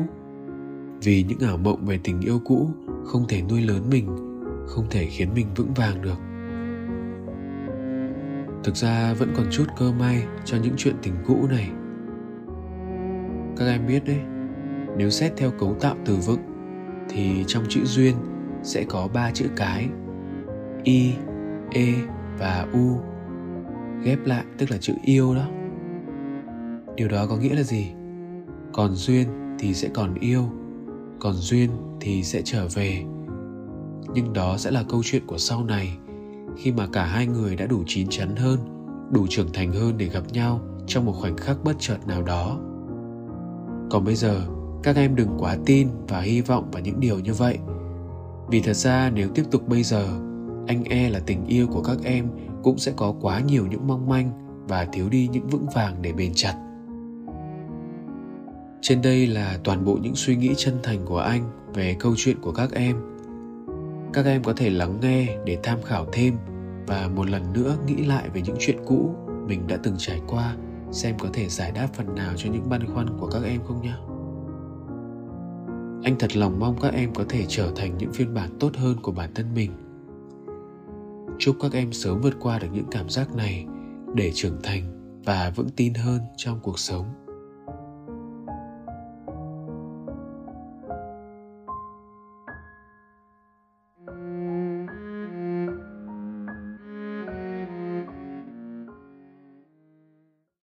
vì 1.03 1.23
những 1.27 1.39
ảo 1.39 1.57
mộng 1.57 1.85
về 1.85 1.99
tình 2.03 2.21
yêu 2.21 2.41
cũ 2.45 2.69
không 3.05 3.27
thể 3.27 3.41
nuôi 3.41 3.61
lớn 3.61 3.89
mình, 3.89 4.07
không 4.67 4.85
thể 4.89 5.05
khiến 5.05 5.29
mình 5.35 5.47
vững 5.55 5.73
vàng 5.73 6.01
được. 6.01 6.17
Thực 8.63 8.75
ra 8.75 9.13
vẫn 9.13 9.33
còn 9.37 9.45
chút 9.51 9.65
cơ 9.77 9.91
may 9.91 10.23
cho 10.45 10.57
những 10.63 10.73
chuyện 10.77 10.95
tình 11.01 11.13
cũ 11.25 11.47
này. 11.49 11.69
Các 13.57 13.65
em 13.65 13.87
biết 13.87 14.05
đấy, 14.05 14.19
nếu 14.97 15.09
xét 15.09 15.33
theo 15.37 15.51
cấu 15.51 15.73
tạo 15.73 15.95
từ 16.05 16.15
vựng, 16.15 16.41
thì 17.09 17.43
trong 17.47 17.63
chữ 17.69 17.81
duyên 17.83 18.15
sẽ 18.63 18.85
có 18.89 19.07
ba 19.13 19.31
chữ 19.31 19.45
cái 19.55 19.87
y 20.83 21.13
e 21.69 21.93
và 22.39 22.67
u, 22.73 22.97
ghép 24.03 24.25
lại 24.25 24.43
tức 24.57 24.71
là 24.71 24.77
chữ 24.77 24.93
yêu 25.03 25.35
đó. 25.35 25.47
Điều 26.95 27.07
đó 27.07 27.25
có 27.29 27.37
nghĩa 27.37 27.55
là 27.55 27.63
gì? 27.63 27.91
Còn 28.73 28.91
duyên 28.95 29.27
thì 29.59 29.73
sẽ 29.73 29.89
còn 29.93 30.13
yêu 30.19 30.60
còn 31.21 31.33
duyên 31.33 31.69
thì 31.99 32.23
sẽ 32.23 32.41
trở 32.45 32.67
về. 32.73 33.03
Nhưng 34.13 34.33
đó 34.33 34.57
sẽ 34.57 34.71
là 34.71 34.83
câu 34.89 35.01
chuyện 35.05 35.25
của 35.27 35.37
sau 35.37 35.63
này, 35.63 35.97
khi 36.57 36.71
mà 36.71 36.87
cả 36.87 37.05
hai 37.05 37.27
người 37.27 37.55
đã 37.55 37.65
đủ 37.65 37.83
chín 37.87 38.07
chắn 38.09 38.35
hơn, 38.35 38.59
đủ 39.11 39.27
trưởng 39.29 39.53
thành 39.53 39.71
hơn 39.71 39.97
để 39.97 40.05
gặp 40.05 40.23
nhau 40.33 40.61
trong 40.87 41.05
một 41.05 41.11
khoảnh 41.11 41.37
khắc 41.37 41.63
bất 41.63 41.73
chợt 41.79 41.97
nào 42.07 42.23
đó. 42.23 42.59
Còn 43.89 44.05
bây 44.05 44.15
giờ, 44.15 44.41
các 44.83 44.95
em 44.95 45.15
đừng 45.15 45.37
quá 45.37 45.57
tin 45.65 45.87
và 46.07 46.21
hy 46.21 46.41
vọng 46.41 46.71
vào 46.71 46.81
những 46.81 46.99
điều 46.99 47.19
như 47.19 47.33
vậy. 47.33 47.57
Vì 48.49 48.61
thật 48.61 48.73
ra 48.73 49.11
nếu 49.15 49.29
tiếp 49.35 49.43
tục 49.51 49.67
bây 49.67 49.83
giờ, 49.83 50.07
anh 50.67 50.83
e 50.83 51.09
là 51.09 51.19
tình 51.25 51.45
yêu 51.45 51.67
của 51.67 51.81
các 51.83 51.97
em 52.03 52.27
cũng 52.63 52.77
sẽ 52.77 52.91
có 52.95 53.13
quá 53.21 53.39
nhiều 53.39 53.67
những 53.67 53.87
mong 53.87 54.09
manh 54.09 54.31
và 54.67 54.85
thiếu 54.85 55.09
đi 55.09 55.29
những 55.31 55.47
vững 55.47 55.65
vàng 55.75 56.01
để 56.01 56.13
bền 56.13 56.31
chặt 56.35 56.70
trên 58.81 59.01
đây 59.01 59.27
là 59.27 59.59
toàn 59.63 59.85
bộ 59.85 59.97
những 60.01 60.15
suy 60.15 60.35
nghĩ 60.35 60.53
chân 60.57 60.79
thành 60.83 61.05
của 61.05 61.19
anh 61.19 61.51
về 61.73 61.95
câu 61.99 62.13
chuyện 62.17 62.41
của 62.41 62.51
các 62.51 62.71
em. 62.71 62.95
Các 64.13 64.25
em 64.25 64.43
có 64.43 64.53
thể 64.53 64.69
lắng 64.69 64.97
nghe 65.01 65.37
để 65.45 65.57
tham 65.63 65.81
khảo 65.81 66.05
thêm 66.11 66.37
và 66.87 67.07
một 67.07 67.29
lần 67.29 67.53
nữa 67.53 67.77
nghĩ 67.87 68.05
lại 68.05 68.29
về 68.33 68.41
những 68.41 68.57
chuyện 68.59 68.77
cũ 68.85 69.15
mình 69.47 69.67
đã 69.67 69.77
từng 69.83 69.95
trải 69.97 70.21
qua, 70.27 70.55
xem 70.91 71.15
có 71.19 71.29
thể 71.33 71.49
giải 71.49 71.71
đáp 71.71 71.87
phần 71.93 72.15
nào 72.15 72.33
cho 72.37 72.49
những 72.51 72.69
băn 72.69 72.93
khoăn 72.93 73.07
của 73.19 73.27
các 73.27 73.43
em 73.43 73.61
không 73.67 73.81
nhé 73.81 73.93
anh 76.03 76.15
thật 76.19 76.37
lòng 76.37 76.59
mong 76.59 76.75
các 76.81 76.93
em 76.93 77.13
có 77.13 77.23
thể 77.29 77.45
trở 77.47 77.71
thành 77.75 77.97
những 77.97 78.13
phiên 78.13 78.33
bản 78.33 78.49
tốt 78.59 78.71
hơn 78.75 78.97
của 79.01 79.11
bản 79.11 79.29
thân 79.35 79.53
mình. 79.53 79.71
Chúc 81.39 81.55
các 81.61 81.73
em 81.73 81.93
sớm 81.93 82.21
vượt 82.21 82.33
qua 82.39 82.59
được 82.59 82.67
những 82.73 82.85
cảm 82.91 83.09
giác 83.09 83.35
này 83.35 83.65
để 84.15 84.31
trưởng 84.33 84.61
thành 84.63 84.83
và 85.25 85.53
vững 85.55 85.69
tin 85.69 85.93
hơn 85.93 86.19
trong 86.37 86.59
cuộc 86.63 86.79
sống. 86.79 87.05